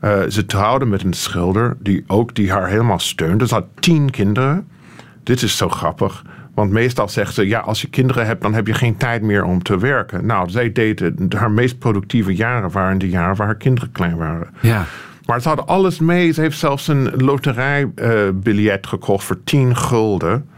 Uh, 0.00 0.22
ze 0.28 0.46
trouwde 0.46 0.84
met 0.84 1.02
een 1.02 1.12
schilder 1.12 1.76
die 1.78 2.04
ook 2.06 2.34
die 2.34 2.52
haar 2.52 2.68
helemaal 2.68 2.98
steunde. 2.98 3.46
Ze 3.46 3.54
had 3.54 3.66
tien 3.80 4.10
kinderen. 4.10 4.68
Dit 5.22 5.42
is 5.42 5.56
zo 5.56 5.68
grappig. 5.68 6.24
Want 6.54 6.70
meestal 6.70 7.08
zegt 7.08 7.34
ze, 7.34 7.46
ja, 7.46 7.58
als 7.58 7.80
je 7.80 7.88
kinderen 7.88 8.26
hebt, 8.26 8.42
dan 8.42 8.54
heb 8.54 8.66
je 8.66 8.74
geen 8.74 8.96
tijd 8.96 9.22
meer 9.22 9.44
om 9.44 9.62
te 9.62 9.78
werken. 9.78 10.26
Nou, 10.26 10.50
zij 10.50 10.72
deed 10.72 11.02
haar 11.28 11.50
meest 11.50 11.78
productieve 11.78 12.34
jaren 12.34 12.70
waren 12.70 12.98
de 12.98 13.08
jaren 13.08 13.36
waar 13.36 13.46
haar 13.46 13.56
kinderen 13.56 13.92
klein 13.92 14.16
waren. 14.16 14.48
Ja. 14.60 14.84
Maar 15.26 15.40
ze 15.40 15.48
hadden 15.48 15.66
alles 15.66 15.98
mee. 15.98 16.32
Ze 16.32 16.40
heeft 16.40 16.58
zelfs 16.58 16.88
een 16.88 17.10
loterijbiljet 17.16 18.84
uh, 18.84 18.90
gekocht 18.90 19.24
voor 19.24 19.44
10 19.44 19.76
gulden. 19.76 20.48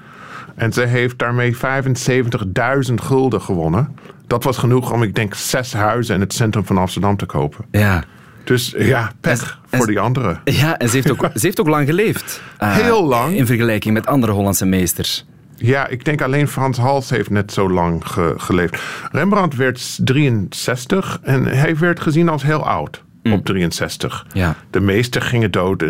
En 0.54 0.72
ze 0.72 0.82
heeft 0.82 1.18
daarmee 1.18 1.56
75.000 1.56 2.94
gulden 2.94 3.40
gewonnen. 3.40 3.96
Dat 4.26 4.44
was 4.44 4.58
genoeg 4.58 4.92
om, 4.92 5.02
ik 5.02 5.14
denk, 5.14 5.34
zes 5.34 5.72
huizen 5.72 6.14
in 6.14 6.20
het 6.20 6.32
centrum 6.32 6.64
van 6.64 6.78
Amsterdam 6.78 7.16
te 7.16 7.26
kopen. 7.26 7.64
Ja. 7.70 8.02
Dus 8.44 8.74
ja, 8.78 9.12
pech 9.20 9.60
en, 9.70 9.78
voor 9.78 9.86
en, 9.86 9.92
die 9.92 10.00
anderen. 10.00 10.40
Ja, 10.44 10.78
en 10.78 10.88
ze 10.88 10.94
heeft 10.94 11.10
ook, 11.10 11.30
ze 11.34 11.46
heeft 11.46 11.60
ook 11.60 11.68
lang 11.68 11.86
geleefd. 11.86 12.42
Uh, 12.62 12.74
Heel 12.82 13.04
lang. 13.04 13.36
In 13.36 13.46
vergelijking 13.46 13.94
met 13.94 14.06
andere 14.06 14.32
Hollandse 14.32 14.66
meesters. 14.66 15.26
Ja, 15.56 15.86
ik 15.86 16.04
denk 16.04 16.22
alleen 16.22 16.48
Frans 16.48 16.78
Hals 16.78 17.10
heeft 17.10 17.30
net 17.30 17.52
zo 17.52 17.70
lang 17.70 18.06
ge 18.06 18.34
geleefd. 18.36 18.82
Rembrandt 19.12 19.56
werd 19.56 20.06
63 20.06 21.18
en 21.22 21.44
hij 21.44 21.76
werd 21.76 22.00
gezien 22.00 22.28
als 22.28 22.42
heel 22.42 22.66
oud. 22.66 23.04
Mm. 23.22 23.32
Op 23.32 23.44
63. 23.44 24.26
Ja. 24.32 24.54
De 24.70 24.80
meesten 24.80 25.22
gingen 25.22 25.50
dood 25.50 25.84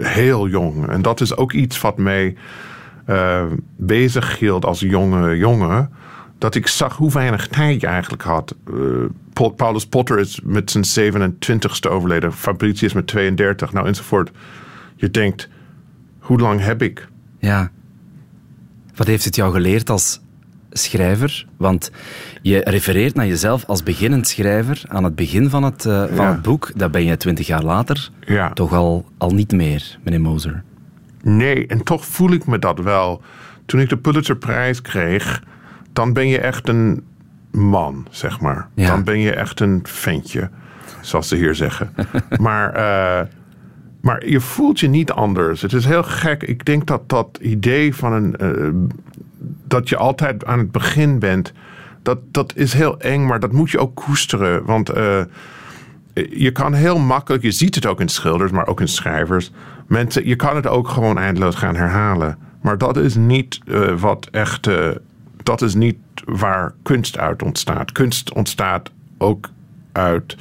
heel 0.00 0.48
jong. 0.48 0.88
En 0.88 1.02
dat 1.02 1.20
is 1.20 1.36
ook 1.36 1.52
iets 1.52 1.80
wat 1.80 1.98
mij 1.98 2.36
uh, 3.06 3.42
bezig 3.76 4.38
hield 4.38 4.64
als 4.64 4.80
jonge 4.80 5.36
jongen. 5.36 5.90
Dat 6.38 6.54
ik 6.54 6.66
zag 6.66 6.96
hoe 6.96 7.12
weinig 7.12 7.48
tijd 7.48 7.80
je 7.80 7.86
eigenlijk 7.86 8.22
had. 8.22 8.54
Uh, 8.74 9.04
Paulus 9.56 9.86
Potter 9.86 10.18
is 10.18 10.40
met 10.44 10.70
zijn 10.70 11.14
27ste 11.14 11.90
overleden. 11.90 12.32
Fabricius 12.32 12.92
met 12.92 13.06
32. 13.06 13.72
Nou, 13.72 13.86
enzovoort. 13.86 14.30
Je 14.96 15.10
denkt, 15.10 15.48
hoe 16.18 16.38
lang 16.38 16.60
heb 16.60 16.82
ik? 16.82 17.08
Ja. 17.38 17.70
Wat 19.02 19.10
heeft 19.10 19.24
het 19.24 19.36
jou 19.36 19.52
geleerd 19.52 19.90
als 19.90 20.20
schrijver? 20.70 21.46
Want 21.56 21.90
je 22.42 22.60
refereert 22.64 23.14
naar 23.14 23.26
jezelf 23.26 23.64
als 23.64 23.82
beginnend 23.82 24.28
schrijver 24.28 24.82
aan 24.88 25.04
het 25.04 25.14
begin 25.14 25.50
van 25.50 25.62
het, 25.62 25.84
uh, 25.84 26.04
van 26.14 26.26
het 26.26 26.42
boek. 26.42 26.70
Dat 26.76 26.90
ben 26.90 27.04
je 27.04 27.16
twintig 27.16 27.46
jaar 27.46 27.62
later 27.62 28.10
Ja. 28.20 28.50
toch 28.52 28.72
al, 28.72 29.04
al 29.18 29.30
niet 29.30 29.52
meer, 29.52 29.98
meneer 30.04 30.20
Moser. 30.20 30.62
Nee, 31.22 31.66
en 31.66 31.82
toch 31.82 32.06
voel 32.06 32.32
ik 32.32 32.46
me 32.46 32.58
dat 32.58 32.78
wel. 32.78 33.22
Toen 33.66 33.80
ik 33.80 33.88
de 33.88 33.96
Pulitzerprijs 33.96 34.82
kreeg, 34.82 35.42
dan 35.92 36.12
ben 36.12 36.28
je 36.28 36.38
echt 36.38 36.68
een 36.68 37.02
man, 37.50 38.06
zeg 38.10 38.40
maar. 38.40 38.68
Ja. 38.74 38.86
Dan 38.86 39.04
ben 39.04 39.18
je 39.18 39.32
echt 39.34 39.60
een 39.60 39.80
ventje, 39.82 40.50
zoals 41.00 41.28
ze 41.28 41.36
hier 41.36 41.54
zeggen. 41.54 41.94
maar, 42.40 42.72
eh, 42.74 43.26
maar 44.02 44.26
je 44.26 44.40
voelt 44.40 44.80
je 44.80 44.88
niet 44.88 45.10
anders. 45.10 45.62
Het 45.62 45.72
is 45.72 45.84
heel 45.84 46.02
gek. 46.02 46.42
Ik 46.42 46.64
denk 46.64 46.86
dat 46.86 47.08
dat 47.08 47.38
idee 47.40 47.94
van 47.94 48.12
een. 48.12 48.36
eh, 48.36 48.68
dat 49.66 49.88
je 49.88 49.96
altijd 49.96 50.44
aan 50.44 50.58
het 50.58 50.72
begin 50.72 51.18
bent. 51.18 51.52
Dat, 52.02 52.18
dat 52.30 52.52
is 52.56 52.72
heel 52.72 53.00
eng, 53.00 53.26
maar 53.26 53.40
dat 53.40 53.52
moet 53.52 53.70
je 53.70 53.78
ook 53.78 53.94
koesteren. 53.94 54.64
Want 54.64 54.88
eh, 54.88 55.20
je 56.30 56.50
kan 56.52 56.74
heel 56.74 56.98
makkelijk, 56.98 57.42
je 57.42 57.50
ziet 57.50 57.74
het 57.74 57.86
ook 57.86 58.00
in 58.00 58.08
schilders, 58.08 58.50
maar 58.50 58.66
ook 58.66 58.80
in 58.80 58.88
schrijvers. 58.88 59.50
Mensen, 59.86 60.26
je 60.26 60.36
kan 60.36 60.56
het 60.56 60.66
ook 60.66 60.88
gewoon 60.88 61.18
eindeloos 61.18 61.54
gaan 61.54 61.76
herhalen. 61.76 62.38
Maar 62.60 62.78
dat 62.78 62.96
is 62.96 63.14
niet 63.14 63.60
eh, 63.66 64.00
wat 64.00 64.28
echt. 64.30 64.68
dat 65.42 65.62
is 65.62 65.74
niet 65.74 65.96
waar 66.24 66.74
kunst 66.82 67.18
uit 67.18 67.42
ontstaat. 67.42 67.92
Kunst 67.92 68.32
ontstaat 68.32 68.90
ook 69.18 69.48
uit 69.92 70.36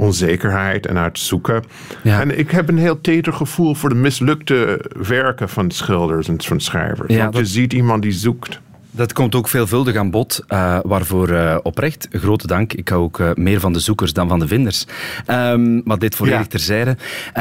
onzekerheid 0.00 0.86
en 0.86 0.98
uit 0.98 1.18
zoeken. 1.18 1.62
Ja. 2.02 2.20
En 2.20 2.38
ik 2.38 2.50
heb 2.50 2.68
een 2.68 2.78
heel 2.78 3.00
teder 3.00 3.32
gevoel 3.32 3.74
voor 3.74 3.88
de 3.88 3.94
mislukte 3.94 4.84
werken 5.06 5.48
van 5.48 5.70
schilders 5.70 6.28
en 6.28 6.42
van 6.42 6.60
schrijvers. 6.60 7.14
Ja, 7.14 7.22
Want 7.22 7.34
je 7.34 7.40
dat- 7.40 7.50
ziet 7.50 7.72
iemand 7.72 8.02
die 8.02 8.12
zoekt. 8.12 8.60
Dat 8.92 9.12
komt 9.12 9.34
ook 9.34 9.48
veelvuldig 9.48 9.96
aan 9.96 10.10
bod, 10.10 10.44
eh, 10.46 10.78
waarvoor 10.82 11.28
eh, 11.28 11.56
oprecht 11.62 12.08
grote 12.10 12.46
dank. 12.46 12.72
Ik 12.72 12.88
hou 12.88 13.02
ook 13.02 13.20
eh, 13.20 13.30
meer 13.34 13.60
van 13.60 13.72
de 13.72 13.78
zoekers 13.78 14.12
dan 14.12 14.28
van 14.28 14.38
de 14.38 14.46
vinders. 14.46 14.86
Ehm, 15.26 15.80
maar 15.84 15.98
dit 15.98 16.14
volledig 16.14 16.40
Ja. 16.40 16.46
terzijde. 16.46 16.96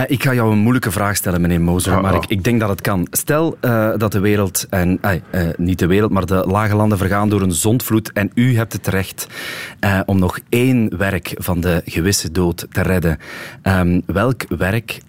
Ik 0.08 0.24
ga 0.24 0.34
jou 0.34 0.52
een 0.52 0.58
moeilijke 0.58 0.92
vraag 0.92 1.16
stellen, 1.16 1.42
meneer 1.42 1.62
Moser, 1.62 1.96
Oh, 1.96 2.02
maar 2.02 2.16
oh. 2.16 2.24
ik, 2.24 2.30
ik 2.30 2.44
denk 2.44 2.60
dat 2.60 2.70
het 2.70 2.82
kan. 2.82 3.08
Stel 3.12 3.58
dat 3.98 4.12
de 4.12 4.20
wereld, 4.20 4.68
en, 4.70 5.00
niet 5.58 5.80
de 5.80 5.88
wereld, 5.88 6.12
maar 6.12 6.26
de 6.26 6.44
lage 6.48 6.76
landen 6.76 6.98
vergaan 6.98 7.30
door 7.30 7.42
een 7.42 7.52
zondvloed 7.52 8.12
en 8.12 8.32
u 8.34 8.56
hebt 8.56 8.74
het 8.74 8.88
recht 8.88 9.28
om 10.06 10.20
nog 10.20 10.40
één 10.50 10.98
werk 10.98 11.34
van 11.36 11.60
de 11.60 11.82
gewisse 11.86 12.32
dood 12.32 12.68
te 12.72 12.82
redden. 12.82 13.18
Ehm, 13.62 14.02
welk 14.06 14.44
werk 14.58 15.02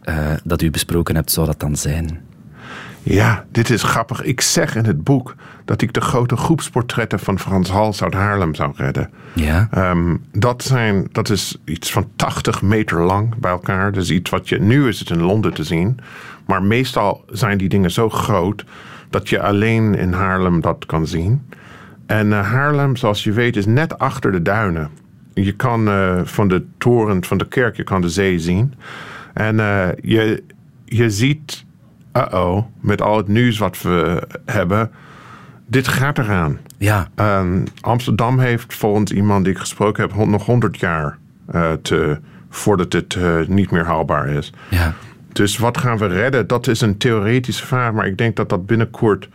dat 0.44 0.62
u 0.62 0.70
besproken 0.70 1.14
hebt, 1.14 1.30
zou 1.30 1.46
dat 1.46 1.60
dan 1.60 1.76
zijn? 1.76 2.29
Ja, 3.02 3.44
dit 3.52 3.70
is 3.70 3.82
grappig. 3.82 4.22
Ik 4.22 4.40
zeg 4.40 4.76
in 4.76 4.84
het 4.84 5.04
boek 5.04 5.34
dat 5.64 5.82
ik 5.82 5.92
de 5.92 6.00
grote 6.00 6.36
groepsportretten 6.36 7.18
van 7.18 7.38
Frans 7.38 7.70
Hals 7.70 8.02
uit 8.02 8.14
Haarlem 8.14 8.54
zou 8.54 8.72
redden. 8.76 9.10
Ja? 9.32 9.68
Ehm, 9.70 10.16
dat, 10.32 10.62
zijn, 10.62 11.08
dat 11.12 11.30
is 11.30 11.56
iets 11.64 11.92
van 11.92 12.08
80 12.16 12.62
meter 12.62 13.02
lang 13.02 13.34
bij 13.38 13.50
elkaar. 13.50 13.92
Dus 13.92 14.10
iets 14.10 14.30
wat 14.30 14.48
je. 14.48 14.60
Nu 14.60 14.88
is 14.88 14.98
het 14.98 15.10
in 15.10 15.22
Londen 15.22 15.54
te 15.54 15.64
zien. 15.64 15.98
Maar 16.46 16.62
meestal 16.62 17.24
zijn 17.30 17.58
die 17.58 17.68
dingen 17.68 17.90
zo 17.90 18.10
groot 18.10 18.64
dat 19.10 19.28
je 19.28 19.42
alleen 19.42 19.94
in 19.94 20.12
Haarlem 20.12 20.60
dat 20.60 20.86
kan 20.86 21.06
zien. 21.06 21.42
En 22.06 22.32
eh, 22.32 22.50
Haarlem, 22.50 22.96
zoals 22.96 23.24
je 23.24 23.32
weet, 23.32 23.56
is 23.56 23.66
net 23.66 23.98
achter 23.98 24.32
de 24.32 24.42
duinen. 24.42 24.90
Je 25.34 25.52
kan 25.52 25.88
eh, 25.88 26.20
van 26.24 26.48
de 26.48 26.64
toren 26.78 27.24
van 27.24 27.38
de 27.38 27.48
kerk, 27.48 27.76
je 27.76 27.84
kan 27.84 28.00
de 28.00 28.08
zee 28.08 28.38
zien. 28.38 28.74
En 29.34 29.60
eh, 29.60 29.88
je, 30.02 30.42
je 30.84 31.10
ziet, 31.10 31.64
uh-oh, 32.16 32.64
met 32.80 33.02
al 33.02 33.16
het 33.16 33.28
nieuws 33.28 33.58
wat 33.58 33.82
we 33.82 34.22
hebben, 34.46 34.90
dit 35.66 35.88
gaat 35.88 36.18
eraan. 36.18 36.58
Ja. 36.78 37.08
Ehm, 37.14 37.64
Amsterdam 37.80 38.38
heeft 38.38 38.74
volgens 38.74 39.12
iemand 39.12 39.44
die 39.44 39.52
ik 39.52 39.58
gesproken 39.60 40.02
heb 40.08 40.26
nog 40.26 40.46
100 40.46 40.78
jaar 40.78 41.18
eh, 41.46 41.72
te, 41.82 42.18
voordat 42.50 42.92
het 42.92 43.14
eh, 43.14 43.36
niet 43.46 43.70
meer 43.70 43.84
haalbaar 43.84 44.28
is. 44.28 44.52
Ja. 44.70 44.94
Dus 45.32 45.58
wat 45.58 45.78
gaan 45.78 45.98
we 45.98 46.06
redden? 46.06 46.46
Dat 46.46 46.66
is 46.66 46.80
een 46.80 46.96
theoretische 46.98 47.66
vraag, 47.66 47.92
maar 47.92 48.06
ik 48.06 48.18
denk 48.18 48.36
dat 48.36 48.48
dat 48.48 48.66
binnenkort 48.66 49.28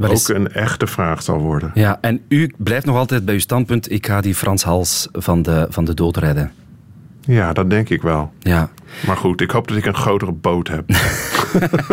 ook 0.00 0.10
is- 0.10 0.28
een 0.28 0.52
echte 0.52 0.86
vraag 0.86 1.22
zal 1.22 1.38
worden. 1.38 1.70
Ja, 1.74 1.98
en 2.00 2.20
u 2.28 2.52
blijft 2.56 2.86
nog 2.86 2.96
altijd 2.96 3.24
bij 3.24 3.34
uw 3.34 3.40
standpunt. 3.40 3.90
Ik 3.90 4.06
ga 4.06 4.20
die 4.20 4.34
Frans 4.34 4.62
Hals 4.64 5.08
van 5.12 5.42
de, 5.42 5.66
van 5.70 5.84
de 5.84 5.94
dood 5.94 6.16
redden. 6.16 6.50
Ja, 7.26 7.52
dat 7.52 7.70
denk 7.70 7.88
ik 7.88 8.02
wel. 8.02 8.32
Ja. 8.38 8.70
Maar 9.06 9.16
goed, 9.16 9.40
ik 9.40 9.50
hoop 9.50 9.68
dat 9.68 9.76
ik 9.76 9.86
een 9.86 9.94
grotere 9.94 10.32
boot 10.32 10.68
heb. 10.68 10.90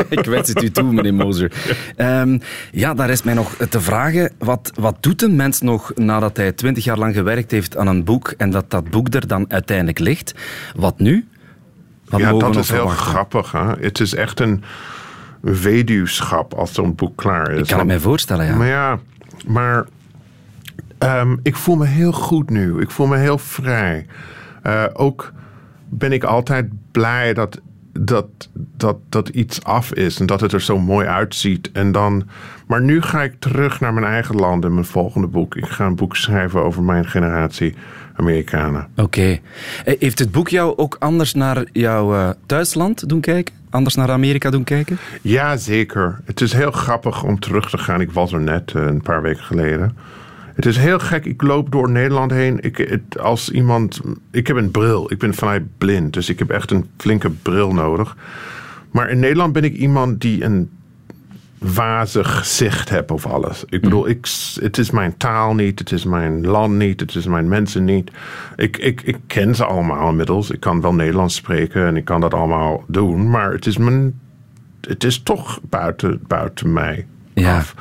Ik 0.10 0.26
wens 0.26 0.48
het 0.48 0.64
u 0.64 0.72
toe, 0.72 0.94
meneer 0.94 1.14
Moser. 1.14 1.52
Ehm, 1.96 2.40
ja, 2.72 2.94
daar 2.94 3.10
is 3.10 3.24
mij 3.24 3.34
nog 3.34 3.56
te 3.70 3.82
vragen. 3.82 4.32
Wat, 4.38 4.72
wat 4.80 4.98
doet 5.00 5.22
een 5.22 5.36
mens 5.36 5.62
nog 5.62 5.92
nadat 5.96 6.38
hij 6.38 6.52
twintig 6.52 6.84
jaar 6.84 6.98
lang 6.98 7.16
gewerkt 7.16 7.52
heeft 7.52 7.78
aan 7.78 7.88
een 7.88 8.04
boek 8.04 8.34
en 8.38 8.50
dat 8.50 8.72
dat 8.72 8.90
boek 8.90 9.14
er 9.14 9.28
dan 9.28 9.46
uiteindelijk 9.48 10.00
ligt? 10.00 10.34
Wat 10.76 11.00
nu? 11.00 11.28
Wat 12.10 12.20
ja, 12.20 12.34
dat 12.34 12.56
is 12.56 12.70
heel 12.70 12.88
grappig. 12.88 13.52
Hè? 13.52 13.72
Het 13.80 14.00
is 14.00 14.16
echt 14.16 14.40
een 14.40 14.64
weduwschap 15.40 16.54
als 16.54 16.74
zo'n 16.74 16.96
boek 16.96 17.18
klaar 17.18 17.52
is. 17.52 17.60
Ik 17.60 17.68
kan 17.68 17.78
het 17.78 17.88
mij 17.88 18.00
voorstellen, 18.00 18.46
ja. 18.46 18.56
Maar 18.56 18.68
ja, 18.68 19.00
maar 19.48 19.86
ehm, 20.98 21.36
ik 21.44 21.56
voel 21.56 21.76
me 21.76 21.86
heel 21.86 22.12
goed 22.12 22.50
nu. 22.50 22.82
Ik 22.82 22.92
voel 22.92 23.08
me 23.08 23.18
heel 23.18 23.38
vrij. 23.38 24.06
Eh, 24.64 24.84
ook 24.94 25.32
ben 25.90 26.12
ik 26.12 26.24
altijd 26.24 26.66
blij 26.92 27.34
dat, 27.34 27.60
dat, 28.00 28.28
dat, 28.54 28.98
dat 29.10 29.30
iets 29.30 29.64
af 29.64 29.94
is 29.94 30.20
en 30.20 30.26
dat 30.26 30.42
het 30.42 30.52
er 30.54 30.62
zo 30.62 30.80
mooi 30.80 31.08
uitziet. 31.08 31.72
En 31.72 31.92
dan, 31.92 32.28
maar 32.68 32.82
nu 32.82 33.02
ga 33.02 33.24
ik 33.24 33.36
terug 33.40 33.80
naar 33.80 33.94
mijn 33.94 34.06
eigen 34.06 34.36
land 34.36 34.66
in 34.66 34.74
mijn 34.74 34.86
volgende 34.86 35.28
boek. 35.28 35.56
Ik 35.56 35.66
ga 35.66 35.86
een 35.86 35.96
boek 35.96 36.16
schrijven 36.16 36.64
over 36.64 36.84
mijn 36.84 37.06
generatie 37.06 37.76
Amerikanen. 38.16 38.88
Oké. 38.96 39.40
Eh, 39.86 40.00
Heeft 40.00 40.20
het 40.20 40.32
boek 40.32 40.50
jou 40.50 40.78
ook 40.78 40.96
anders 41.00 41.34
naar 41.34 41.66
jouw 41.72 42.14
eh, 42.14 42.30
thuisland 42.46 43.10
doen 43.10 43.22
kijken? 43.22 43.54
Anders 43.70 43.96
naar 43.96 44.12
Amerika 44.12 44.50
doen 44.50 44.64
kijken? 44.64 44.98
Ja, 45.22 45.58
zeker. 45.58 46.20
Het 46.26 46.42
is 46.42 46.54
heel 46.54 46.72
grappig 46.72 47.24
om 47.24 47.40
terug 47.40 47.70
te 47.70 47.78
gaan. 47.78 48.02
Ik 48.02 48.12
was 48.12 48.34
er 48.34 48.42
net 48.42 48.74
een 48.74 49.02
paar 49.02 49.22
weken 49.22 49.44
geleden. 49.44 49.98
Het 50.54 50.66
is 50.66 50.78
heel 50.78 51.00
gek. 51.00 51.26
Ik 51.26 51.42
loop 51.42 51.72
door 51.72 51.90
Nederland 51.90 52.32
heen. 52.32 52.60
Ik, 52.62 52.78
het, 52.78 53.20
als 53.20 53.50
iemand, 53.50 54.02
ik 54.32 54.48
heb 54.48 54.58
een 54.58 54.72
bril. 54.72 55.12
Ik 55.12 55.18
ben 55.20 55.34
vanuit 55.34 55.64
blind. 55.78 56.14
Dus 56.14 56.30
ik 56.30 56.40
heb 56.40 56.50
echt 56.50 56.72
een 56.72 56.86
flinke 56.98 57.30
bril 57.30 57.74
nodig. 57.74 58.16
Maar 58.92 59.10
in 59.10 59.20
Nederland 59.20 59.54
ben 59.54 59.64
ik 59.64 59.74
iemand 59.74 60.22
die 60.22 60.44
een 60.44 60.70
wazig 61.58 62.46
zicht 62.46 62.90
heeft 62.90 63.12
op 63.12 63.26
alles. 63.26 63.64
Ik 63.70 63.82
bedoel, 63.82 64.10
ik, 64.10 64.28
het 64.62 64.78
is 64.78 64.92
mijn 64.92 65.18
taal 65.18 65.54
niet. 65.56 65.80
Het 65.80 65.92
is 65.92 66.06
mijn 66.06 66.48
land 66.48 66.74
niet. 66.74 67.00
Het 67.00 67.16
is 67.16 67.26
mijn 67.26 67.48
mensen 67.48 67.84
niet. 67.84 68.12
Ik, 68.56 68.78
ik, 68.78 69.02
ik 69.02 69.18
ken 69.28 69.56
ze 69.56 69.66
allemaal 69.66 70.10
inmiddels. 70.10 70.52
Ik 70.52 70.60
kan 70.60 70.82
wel 70.82 70.94
Nederlands 70.94 71.36
spreken 71.36 71.86
en 71.86 71.98
ik 71.98 72.06
kan 72.06 72.22
dat 72.22 72.34
allemaal 72.34 72.84
doen. 72.88 73.30
Maar 73.30 73.52
het 73.52 73.66
is 73.66 73.78
mijn 73.78 74.22
het 74.88 75.04
is 75.04 75.24
toch 75.24 75.60
buiten, 75.70 76.22
buiten 76.28 76.74
mij 76.74 77.06
Ja. 77.34 77.58
af. 77.58 77.76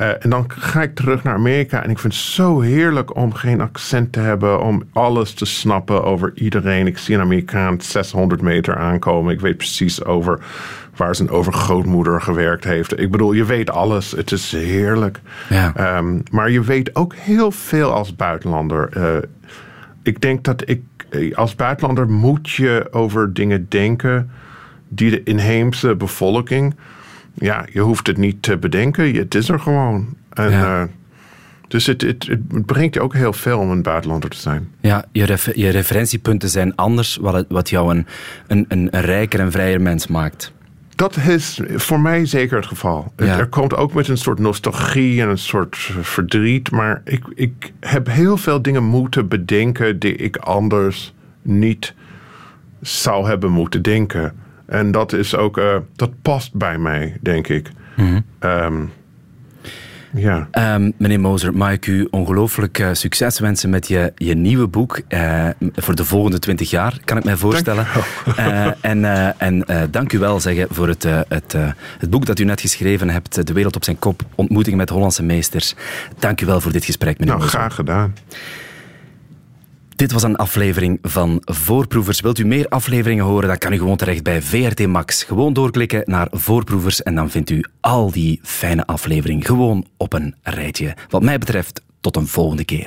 Eh, 0.00 0.08
en 0.18 0.30
dan 0.30 0.44
ga 0.48 0.82
ik 0.82 0.94
terug 0.94 1.22
naar 1.22 1.34
Amerika 1.34 1.82
en 1.82 1.90
ik 1.90 1.98
vind 1.98 2.12
het 2.12 2.22
zo 2.22 2.60
heerlijk 2.60 3.16
om 3.16 3.32
geen 3.34 3.60
accent 3.60 4.12
te 4.12 4.20
hebben, 4.20 4.62
om 4.62 4.82
alles 4.92 5.34
te 5.34 5.44
snappen 5.44 6.04
over 6.04 6.32
iedereen. 6.34 6.86
Ik 6.86 6.98
zie 6.98 7.14
een 7.14 7.20
Amerikaan 7.20 7.80
600 7.80 8.42
meter 8.42 8.76
aankomen. 8.76 9.32
Ik 9.32 9.40
weet 9.40 9.56
precies 9.56 10.04
over 10.04 10.38
waar 10.96 11.14
zijn 11.14 11.30
overgrootmoeder 11.30 12.20
gewerkt 12.20 12.64
heeft. 12.64 13.00
Ik 13.00 13.10
bedoel, 13.10 13.32
je 13.32 13.44
weet 13.44 13.70
alles. 13.70 14.10
Het 14.10 14.32
is 14.32 14.52
heerlijk. 14.52 15.20
Ja. 15.48 15.72
Ehm, 15.76 16.18
maar 16.30 16.50
je 16.50 16.62
weet 16.62 16.96
ook 16.96 17.14
heel 17.14 17.50
veel 17.50 17.92
als 17.92 18.16
buitenlander. 18.16 18.88
Eh, 18.92 19.16
ik 20.02 20.20
denk 20.20 20.44
dat 20.44 20.68
ik 20.68 20.82
eh, 21.10 21.36
als 21.36 21.54
buitenlander 21.54 22.08
moet 22.08 22.50
je 22.50 22.88
over 22.90 23.34
dingen 23.34 23.66
denken 23.68 24.30
die 24.88 25.10
de 25.10 25.22
inheemse 25.22 25.94
bevolking. 25.96 26.74
Ja, 27.34 27.64
je 27.72 27.80
hoeft 27.80 28.06
het 28.06 28.16
niet 28.16 28.42
te 28.42 28.56
bedenken. 28.58 29.14
Het 29.14 29.34
is 29.34 29.48
er 29.48 29.60
gewoon. 29.60 30.06
En, 30.32 30.50
Ja. 30.50 30.80
eh, 30.82 30.88
dus 31.68 31.86
het, 31.86 32.00
het, 32.02 32.26
het 32.26 32.66
brengt 32.66 32.94
je 32.94 33.00
ook 33.00 33.14
heel 33.14 33.32
veel 33.32 33.58
om 33.58 33.70
een 33.70 33.82
buitenlander 33.82 34.30
te 34.30 34.36
zijn. 34.36 34.68
Ja, 34.80 35.04
je, 35.12 35.24
refer- 35.24 35.58
je 35.58 35.68
referentiepunten 35.68 36.48
zijn 36.48 36.76
anders, 36.76 37.16
wat, 37.16 37.34
het- 37.34 37.46
wat 37.48 37.70
jou 37.70 37.94
een, 37.96 38.06
een, 38.46 38.64
een, 38.68 38.88
een 38.96 39.00
rijker 39.02 39.40
en 39.40 39.50
vrijer 39.52 39.80
mens 39.80 40.06
maakt. 40.06 40.52
Dat 40.94 41.16
is 41.16 41.60
voor 41.74 42.00
mij 42.00 42.26
zeker 42.26 42.56
het 42.56 42.66
geval. 42.66 43.12
Ja. 43.16 43.38
Er 43.38 43.46
komt 43.46 43.74
ook 43.76 43.94
met 43.94 44.08
een 44.08 44.16
soort 44.18 44.38
nostalgie 44.38 45.22
en 45.22 45.28
een 45.28 45.38
soort 45.38 45.76
verdriet. 46.00 46.70
Maar 46.70 47.00
ik, 47.04 47.24
ik 47.34 47.72
heb 47.80 48.06
heel 48.06 48.36
veel 48.36 48.62
dingen 48.62 48.84
moeten 48.84 49.28
bedenken 49.28 49.98
die 49.98 50.16
ik 50.16 50.36
anders 50.36 51.14
niet 51.42 51.94
zou 52.80 53.26
hebben 53.28 53.50
moeten 53.50 53.82
denken. 53.82 54.32
En 54.70 54.90
dat 54.90 55.12
is 55.12 55.36
ook, 55.36 55.58
eh, 55.58 55.76
dat 55.96 56.10
past 56.22 56.54
bij 56.54 56.78
mij, 56.78 57.16
denk 57.20 57.48
ik. 57.48 57.70
Ehm, 58.38 58.82
Ja. 60.14 60.48
Um, 60.74 60.92
meneer 60.96 61.20
Moser, 61.20 61.56
mag 61.56 61.72
ik 61.72 61.86
u 61.86 62.08
ongelooflijk 62.10 62.78
uh, 62.78 62.88
succes 62.92 63.38
wensen 63.38 63.70
met 63.70 63.88
je, 63.88 64.12
je 64.16 64.34
nieuwe 64.34 64.66
boek 64.66 65.00
uh, 65.08 65.48
voor 65.74 65.94
de 65.94 66.04
volgende 66.04 66.38
twintig 66.38 66.70
jaar, 66.70 66.98
kan 67.04 67.16
ik 67.16 67.24
mij 67.24 67.36
voorstellen. 67.36 67.86
Uh, 68.38 68.66
en 68.80 69.04
en 69.38 69.64
dank 69.90 70.12
u 70.12 70.18
wel 70.18 70.40
zeggen 70.40 70.66
voor 70.70 70.88
het, 70.88 71.02
het, 71.28 71.54
het 71.98 72.10
boek 72.10 72.26
dat 72.26 72.38
u 72.38 72.44
net 72.44 72.60
geschreven 72.60 73.10
hebt, 73.10 73.46
De 73.46 73.52
Wereld 73.52 73.76
op 73.76 73.84
zijn 73.84 73.98
kop, 73.98 74.22
ontmoetingen 74.34 74.78
met 74.78 74.88
Hollandse 74.88 75.22
meesters. 75.22 75.74
Dank 76.18 76.40
u 76.40 76.46
wel 76.46 76.60
voor 76.60 76.72
dit 76.72 76.84
gesprek, 76.84 77.18
meneer 77.18 77.34
nou, 77.34 77.44
Moser. 77.44 77.58
Graag 77.58 77.74
gedaan. 77.74 78.14
Dit 80.00 80.12
was 80.12 80.22
een 80.22 80.36
aflevering 80.36 80.98
van 81.02 81.42
Voorproevers. 81.44 82.20
Wilt 82.20 82.38
u 82.38 82.46
meer 82.46 82.68
afleveringen 82.68 83.24
horen, 83.24 83.48
dan 83.48 83.58
kan 83.58 83.72
u 83.72 83.78
gewoon 83.78 83.96
terecht 83.96 84.22
bij 84.22 84.42
VRT 84.42 84.86
Max. 84.86 85.22
Gewoon 85.22 85.52
doorklikken 85.52 86.02
naar 86.04 86.28
Voorproevers 86.30 87.02
en 87.02 87.14
dan 87.14 87.30
vindt 87.30 87.50
u 87.50 87.64
al 87.80 88.10
die 88.10 88.40
fijne 88.42 88.86
afleveringen 88.86 89.44
gewoon 89.44 89.86
op 89.96 90.12
een 90.12 90.34
rijtje. 90.42 90.96
Wat 91.08 91.22
mij 91.22 91.38
betreft, 91.38 91.82
tot 92.00 92.16
een 92.16 92.26
volgende 92.26 92.64
keer. 92.64 92.78